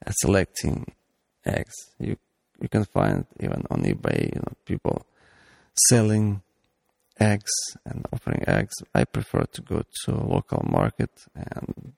uh, 0.06 0.12
selecting 0.12 0.94
eggs. 1.44 1.74
You 2.00 2.18
you 2.62 2.70
can 2.70 2.86
find 2.86 3.26
even 3.40 3.66
on 3.70 3.84
eBay, 3.84 4.34
you 4.34 4.40
know, 4.40 4.54
people 4.66 5.06
selling 5.90 6.42
eggs 7.20 7.52
and 7.86 8.06
offering 8.14 8.44
eggs. 8.48 8.74
I 8.94 9.04
prefer 9.06 9.44
to 9.54 9.62
go 9.62 9.84
to 10.04 10.12
local 10.12 10.66
market, 10.70 11.12
and 11.36 11.94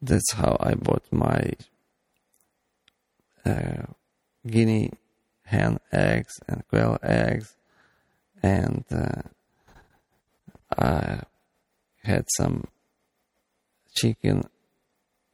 that's 0.00 0.32
how 0.34 0.56
I 0.60 0.74
bought 0.74 1.04
my 1.10 1.52
uh, 3.44 3.86
guinea 4.46 4.92
hen 5.44 5.78
eggs 5.92 6.34
and 6.46 6.66
quail 6.68 6.98
eggs, 7.02 7.56
and 8.42 8.84
uh, 8.90 9.22
I 10.76 11.22
had 12.04 12.26
some 12.36 12.68
chicken 13.94 14.44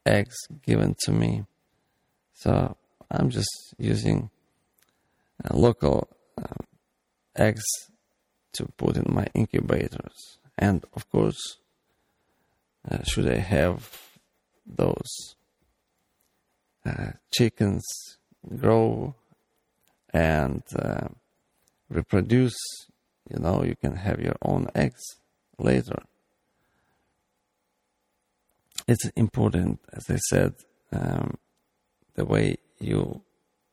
eggs 0.05 0.35
given 0.65 0.95
to 1.01 1.11
me. 1.11 1.45
So 2.33 2.75
I'm 3.11 3.29
just 3.29 3.75
using 3.77 4.29
local 5.51 6.07
uh, 6.37 6.63
eggs 7.35 7.63
to 8.53 8.67
put 8.77 8.97
in 8.97 9.05
my 9.13 9.27
incubators. 9.33 10.39
And 10.57 10.85
of 10.93 11.09
course, 11.09 11.57
uh, 12.89 13.03
should 13.03 13.27
I 13.27 13.39
have 13.39 13.89
those 14.65 15.35
uh, 16.85 17.11
chickens 17.31 17.83
grow 18.57 19.15
and 20.13 20.63
uh, 20.77 21.07
reproduce, 21.89 22.57
you 23.29 23.39
know, 23.39 23.63
you 23.63 23.75
can 23.75 23.95
have 23.95 24.19
your 24.19 24.35
own 24.41 24.69
eggs 24.75 25.03
later. 25.57 26.03
It's 28.87 29.05
important, 29.15 29.79
as 29.91 30.09
I 30.09 30.17
said, 30.17 30.53
um, 30.91 31.37
the 32.13 32.23
way 32.23 32.57
you 32.79 33.21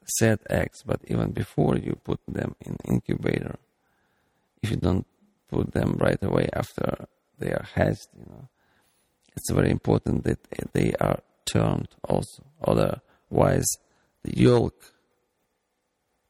set 0.04 0.40
eggs, 0.50 0.82
but 0.84 1.00
even 1.06 1.32
before 1.32 1.76
you 1.76 1.98
put 2.04 2.20
them 2.26 2.54
in 2.60 2.76
incubator, 2.84 3.56
if 4.62 4.70
you 4.70 4.76
don't 4.76 5.06
put 5.48 5.72
them 5.72 5.96
right 5.98 6.22
away 6.22 6.48
after 6.52 7.06
they 7.38 7.52
are 7.52 7.66
hatched, 7.74 8.08
you 8.16 8.26
know, 8.28 8.48
it's 9.36 9.50
very 9.50 9.70
important 9.70 10.24
that 10.24 10.38
they 10.72 10.92
are 11.00 11.20
turned 11.44 11.88
also. 12.08 12.44
Otherwise, 12.62 13.66
the 14.24 14.36
yolk 14.36 14.74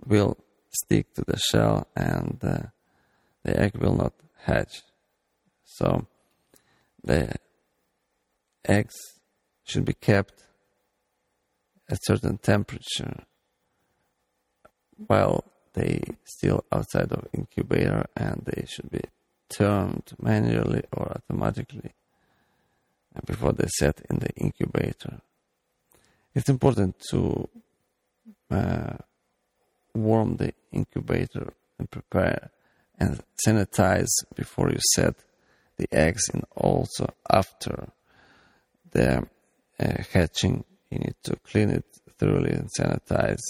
will 0.06 0.36
stick 0.70 1.12
to 1.14 1.24
the 1.26 1.38
shell 1.38 1.86
and 1.96 2.38
uh, 2.42 2.58
the 3.44 3.58
egg 3.58 3.76
will 3.76 3.94
not 3.94 4.14
hatch. 4.44 4.82
So 5.64 6.06
the 7.02 7.34
eggs 8.64 8.94
should 9.64 9.84
be 9.84 9.94
kept 9.94 10.42
at 11.92 11.98
certain 12.02 12.38
temperature 12.38 13.24
while 15.06 15.44
they 15.74 16.00
still 16.24 16.64
outside 16.72 17.12
of 17.12 17.28
incubator 17.34 18.06
and 18.16 18.42
they 18.46 18.64
should 18.66 18.90
be 18.90 19.02
turned 19.50 20.12
manually 20.18 20.82
or 20.96 21.12
automatically 21.16 21.92
before 23.26 23.52
they 23.52 23.68
set 23.78 24.00
in 24.08 24.18
the 24.20 24.30
incubator. 24.36 25.20
It's 26.34 26.48
important 26.48 26.96
to 27.10 27.48
uh, 28.50 28.96
warm 29.94 30.36
the 30.36 30.54
incubator 30.72 31.52
and 31.78 31.90
prepare 31.90 32.50
and 32.98 33.22
sanitize 33.46 34.12
before 34.34 34.70
you 34.70 34.80
set 34.94 35.16
the 35.76 35.88
eggs 35.92 36.22
and 36.32 36.44
also 36.56 37.12
after 37.30 37.88
the 38.92 39.26
uh, 39.78 40.02
hatching 40.12 40.64
you 40.92 40.98
need 40.98 41.16
to 41.24 41.36
clean 41.36 41.70
it 41.70 41.84
thoroughly 42.18 42.52
and 42.52 42.68
sanitize. 42.78 43.46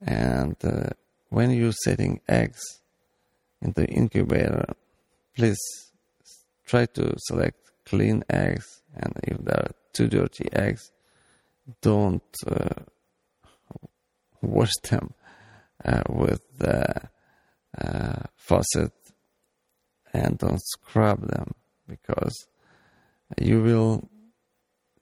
And 0.00 0.56
uh, 0.64 0.90
when 1.28 1.50
you're 1.50 1.72
setting 1.72 2.20
eggs 2.28 2.62
in 3.60 3.72
the 3.72 3.86
incubator 3.86 4.74
please 5.34 5.58
try 6.64 6.86
to 6.86 7.14
select 7.18 7.58
clean 7.84 8.22
eggs. 8.30 8.82
And 8.94 9.12
if 9.24 9.38
there 9.38 9.56
are 9.56 9.70
too 9.92 10.08
dirty 10.08 10.48
eggs 10.52 10.90
don't 11.80 12.22
uh, 12.46 12.82
wash 14.42 14.72
them 14.82 15.14
uh, 15.84 16.02
with 16.08 16.42
the 16.58 17.08
uh, 17.80 18.22
faucet 18.36 18.92
and 20.12 20.38
don't 20.38 20.60
scrub 20.62 21.26
them 21.26 21.54
because 21.88 22.46
you 23.40 23.62
will 23.62 24.08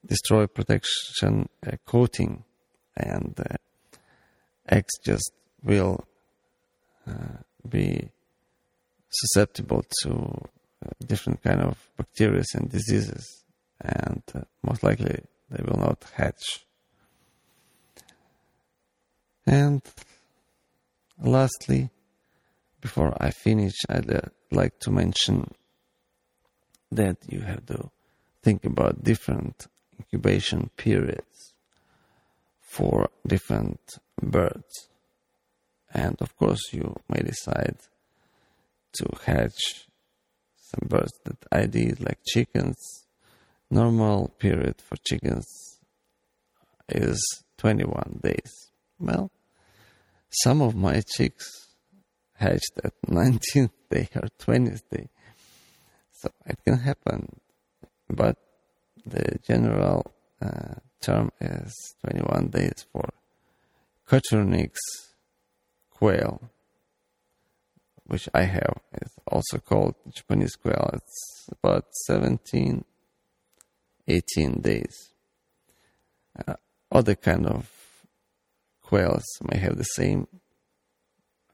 destroy 0.07 0.47
protection 0.47 1.49
uh, 1.67 1.77
coating 1.87 2.45
and 2.97 3.39
uh, 3.39 3.57
eggs 4.69 4.99
just 5.05 5.33
will 5.63 6.05
uh, 7.07 7.39
be 7.69 8.11
susceptible 9.09 9.85
to 10.03 10.11
uh, 10.13 10.91
different 11.07 11.43
kind 11.43 11.61
of 11.61 11.79
bacteria 11.97 12.43
and 12.55 12.71
diseases 12.71 13.45
and 13.81 14.23
uh, 14.35 14.41
most 14.63 14.83
likely 14.83 15.23
they 15.51 15.63
will 15.63 15.79
not 15.79 16.05
hatch. 16.15 16.65
And 19.47 19.83
lastly 21.19 21.91
before 22.81 23.17
I 23.21 23.31
finish, 23.31 23.75
I'd 23.89 24.31
like 24.51 24.79
to 24.81 24.91
mention 24.91 25.53
that 26.91 27.17
you 27.29 27.41
have 27.41 27.65
to 27.67 27.91
think 28.43 28.65
about 28.65 29.03
different 29.03 29.69
incubation 30.03 30.71
periods 30.77 31.55
for 32.61 33.09
different 33.27 33.81
birds. 34.21 34.89
And 35.93 36.17
of 36.21 36.37
course, 36.37 36.73
you 36.73 36.97
may 37.09 37.23
decide 37.23 37.77
to 38.95 39.07
hatch 39.25 39.87
some 40.57 40.89
birds 40.89 41.13
that 41.25 41.37
I 41.51 41.67
did, 41.67 42.01
like 42.01 42.19
chickens. 42.27 43.07
Normal 43.71 44.29
period 44.39 44.77
for 44.87 44.97
chickens 45.07 45.47
is 46.89 47.19
21 47.59 48.21
days. 48.23 48.53
Well, 48.99 49.31
some 50.31 50.61
of 50.63 50.75
my 50.75 51.03
chicks 51.07 51.47
hatched 52.35 52.81
at 52.85 52.93
19th 53.07 53.71
day 53.91 54.09
or 54.15 54.29
20th 54.39 54.83
day. 54.91 55.09
So 56.13 56.31
it 56.47 56.59
can 56.65 56.79
happen. 56.79 57.41
But 58.09 58.37
the 59.05 59.39
general 59.47 60.13
uh, 60.41 60.75
term 61.01 61.31
is 61.41 61.95
21 62.05 62.49
days 62.49 62.87
for 62.93 63.09
Coturnix 64.09 64.75
quail, 65.91 66.51
which 68.07 68.29
I 68.35 68.43
have. 68.43 68.81
It's 68.93 69.15
also 69.27 69.59
called 69.59 69.95
Japanese 70.11 70.57
quail. 70.57 70.91
It's 70.95 71.49
about 71.51 71.87
17, 72.07 72.85
18 74.09 74.61
days. 74.61 75.13
Uh, 76.47 76.55
other 76.91 77.15
kind 77.15 77.47
of 77.47 77.71
quails 78.83 79.25
may 79.51 79.59
have 79.59 79.77
the 79.77 79.85
same 79.85 80.27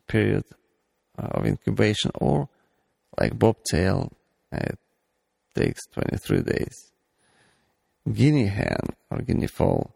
period 0.06 0.44
of 1.16 1.46
incubation 1.46 2.10
or 2.14 2.48
like 3.20 3.38
bobtail, 3.38 4.12
it 4.52 4.78
takes 5.54 5.86
23 5.92 6.42
days. 6.42 6.87
Guinea 8.12 8.46
hen 8.46 8.80
or 9.10 9.18
guinea 9.18 9.46
fowl, 9.46 9.94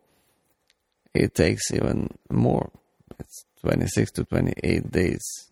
it 1.15 1.35
takes 1.35 1.71
even 1.73 2.09
more. 2.31 2.71
It's 3.19 3.45
26 3.61 4.11
to 4.13 4.25
28 4.25 4.91
days. 4.91 5.51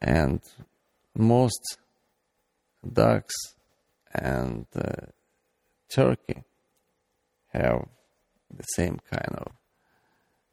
And 0.00 0.40
most 1.14 1.78
ducks 2.92 3.34
and 4.12 4.66
uh, 4.74 5.06
turkey 5.88 6.42
have 7.48 7.86
the 8.54 8.62
same 8.62 8.98
kind 9.10 9.34
of 9.38 9.52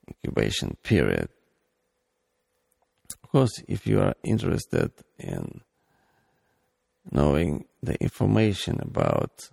incubation 0.08 0.78
period. 0.84 1.30
Of 3.24 3.30
course, 3.30 3.64
if 3.68 3.86
you 3.88 4.00
are 4.00 4.16
interested 4.24 4.92
in 5.18 5.62
knowing 7.12 7.66
the 7.82 7.96
information 8.02 8.80
about 8.82 9.50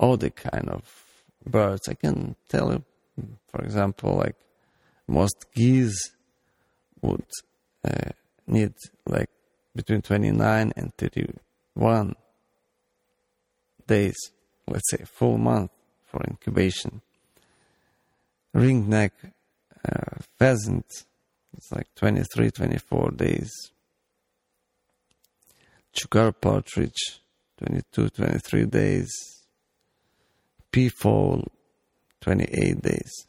all 0.00 0.16
the 0.16 0.30
kind 0.30 0.68
of 0.70 0.82
birds, 1.46 1.86
I 1.88 1.94
can 1.94 2.34
tell 2.48 2.72
you, 2.72 2.84
for 3.50 3.62
example, 3.62 4.16
like 4.16 4.36
most 5.06 5.44
geese 5.54 6.10
would 7.02 7.26
uh, 7.84 8.10
need 8.46 8.72
like 9.06 9.28
between 9.76 10.00
29 10.00 10.72
and 10.74 10.96
31 10.96 12.14
days, 13.86 14.16
let's 14.66 14.90
say 14.90 15.04
full 15.04 15.36
month 15.36 15.70
for 16.06 16.22
incubation. 16.26 17.02
Ringneck 18.56 19.10
uh, 19.86 20.16
pheasant, 20.38 20.86
it's 21.56 21.70
like 21.70 21.88
23, 21.96 22.50
24 22.50 23.10
days. 23.10 23.50
Chukar 25.94 26.32
partridge, 26.40 27.20
22, 27.58 28.08
23 28.08 28.64
days. 28.64 29.39
Peafowl, 30.70 31.44
28 32.20 32.82
days. 32.82 33.26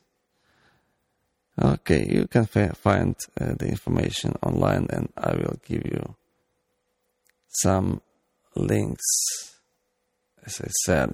Okay, 1.61 2.07
you 2.09 2.27
can 2.27 2.45
find 2.45 3.15
uh, 3.39 3.53
the 3.57 3.67
information 3.67 4.33
online 4.41 4.87
and 4.89 5.09
I 5.17 5.35
will 5.35 5.59
give 5.67 5.85
you 5.85 6.15
some 7.49 8.01
links, 8.55 9.05
as 10.45 10.61
I 10.61 10.67
said. 10.85 11.13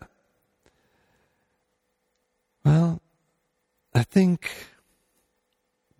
Well, 2.63 3.01
I 3.93 4.03
think 4.03 4.49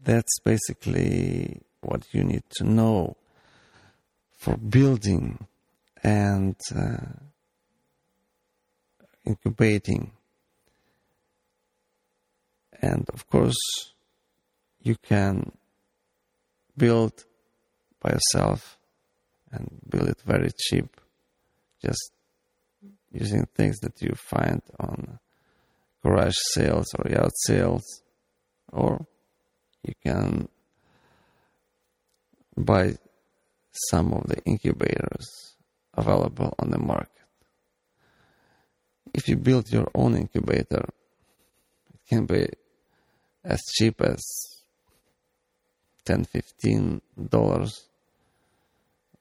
that's 0.04 0.40
basically 0.40 1.62
what 1.82 2.06
you 2.14 2.24
need 2.24 2.44
to 2.58 2.64
know 2.64 3.18
for 4.38 4.56
building 4.56 5.46
and 6.04 6.56
uh, 6.76 6.98
incubating. 9.26 10.12
And 12.82 13.10
of 13.14 13.28
course, 13.30 13.58
you 14.82 14.96
can 14.96 15.52
build 16.78 17.26
by 18.02 18.12
yourself 18.12 18.78
and 19.52 19.80
build 19.90 20.10
it 20.10 20.22
very 20.26 20.50
cheap, 20.60 21.02
just 21.82 22.12
using 23.12 23.46
things 23.56 23.80
that 23.80 24.02
you 24.02 24.14
find 24.16 24.62
on 24.80 25.20
garage 26.04 26.36
sales 26.54 26.88
or 26.98 27.10
yard 27.10 27.32
sales, 27.46 28.04
or 28.72 29.06
you 29.84 29.94
can 30.04 30.48
buy 32.56 32.96
some 33.90 34.14
of 34.14 34.28
the 34.28 34.44
incubators 34.46 35.56
available 35.94 36.54
on 36.60 36.72
the 36.72 36.80
market. 36.80 37.12
If 39.14 39.28
you 39.28 39.38
build 39.38 39.72
your 39.72 39.90
own 39.96 40.16
incubator, 40.16 40.86
it 41.94 42.00
can 42.08 42.26
be 42.26 42.48
as 43.48 43.62
cheap 43.76 44.02
as 44.02 44.22
10 46.06 46.26
15 46.26 47.02
dollars 47.30 47.88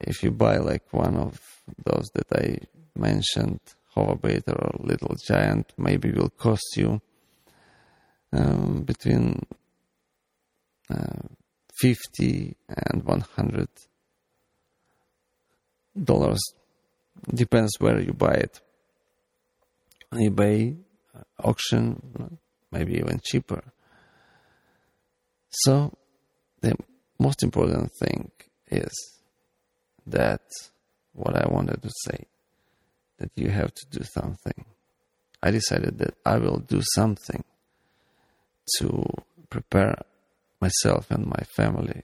if 0.01 0.23
you 0.23 0.31
buy 0.31 0.59
like 0.59 0.93
one 0.93 1.17
of 1.17 1.41
those 1.85 2.11
that 2.15 2.27
I 2.33 2.59
mentioned, 2.99 3.61
Hovabator 3.95 4.55
or 4.55 4.87
Little 4.87 5.17
Giant, 5.27 5.73
maybe 5.79 6.11
will 6.13 6.29
cost 6.31 6.77
you 6.77 7.01
um, 8.33 8.83
between 8.83 9.41
uh, 10.91 11.29
50 11.81 12.57
and 12.69 13.05
100 13.05 13.69
dollars. 16.05 16.41
Depends 17.33 17.73
where 17.79 17.99
you 18.01 18.13
buy 18.13 18.35
it. 18.35 18.61
eBay, 20.13 20.77
uh, 21.15 21.21
auction, 21.43 22.39
maybe 22.71 22.97
even 22.99 23.21
cheaper. 23.25 23.63
So, 25.65 25.97
the 26.61 26.77
most 27.19 27.43
important 27.43 27.91
thing 27.99 28.31
is 28.71 28.93
that 30.07 30.43
what 31.13 31.35
I 31.35 31.49
wanted 31.49 31.83
to 31.83 31.91
say 32.05 32.27
that 33.19 33.31
you 33.37 33.49
have 33.49 33.73
to 33.73 33.87
do 33.91 34.05
something. 34.05 34.67
I 35.43 35.51
decided 35.51 35.99
that 35.99 36.15
I 36.27 36.37
will 36.37 36.59
do 36.59 36.83
something 36.95 37.43
to 38.79 39.05
prepare 39.49 40.03
myself 40.61 41.11
and 41.11 41.27
my 41.27 41.43
family 41.57 42.03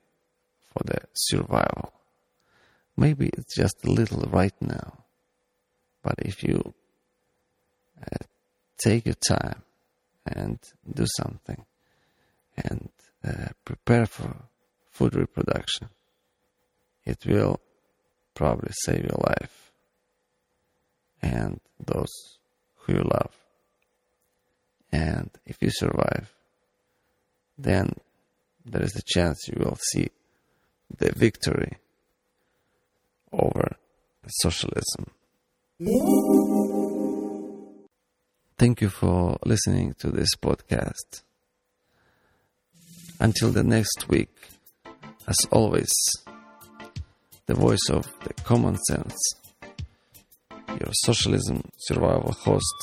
for 0.72 0.84
the 0.84 1.00
survival. 1.12 1.92
Maybe 2.96 3.28
it's 3.34 3.54
just 3.54 3.84
a 3.84 3.90
little 3.90 4.22
right 4.30 4.54
now, 4.60 5.04
but 6.02 6.14
if 6.20 6.42
you 6.42 6.72
uh, 8.00 8.24
take 8.78 9.04
your 9.06 9.20
time 9.28 9.62
and 10.26 10.58
do 10.90 11.04
something 11.18 11.64
and 12.56 12.88
uh, 13.24 13.48
prepare 13.64 14.06
for 14.06 14.34
food 14.90 15.14
reproduction, 15.14 15.88
it 17.04 17.24
will 17.26 17.60
probably 18.34 18.70
save 18.72 19.04
your 19.04 19.20
life 19.28 19.72
and 21.20 21.60
those 21.84 22.38
who 22.78 22.94
you 22.94 23.02
love. 23.02 23.34
And 24.90 25.30
if 25.46 25.62
you 25.62 25.70
survive, 25.70 26.32
then 27.56 27.94
there 28.64 28.82
is 28.82 28.94
a 28.96 29.02
chance 29.02 29.48
you 29.48 29.56
will 29.58 29.78
see 29.90 30.08
the 30.96 31.12
victory 31.12 31.78
over 33.32 33.76
socialism. 34.26 35.06
Thank 38.58 38.80
you 38.80 38.90
for 38.90 39.38
listening 39.44 39.94
to 39.98 40.10
this 40.10 40.36
podcast. 40.36 41.22
Until 43.22 43.52
the 43.52 43.62
next 43.62 44.08
week, 44.08 44.34
as 45.28 45.36
always, 45.52 45.92
the 47.46 47.54
voice 47.54 47.88
of 47.88 48.12
the 48.24 48.34
common 48.42 48.76
sense, 48.88 49.16
your 50.68 50.90
socialism 51.04 51.62
survival 51.76 52.32
host, 52.32 52.74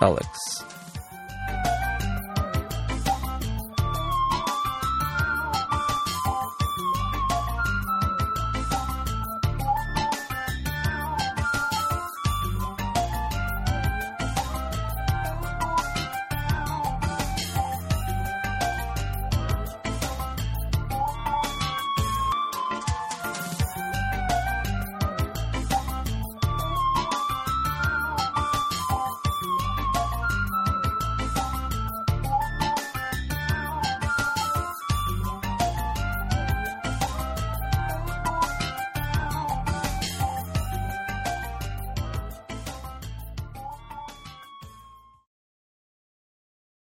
Alex. 0.00 0.28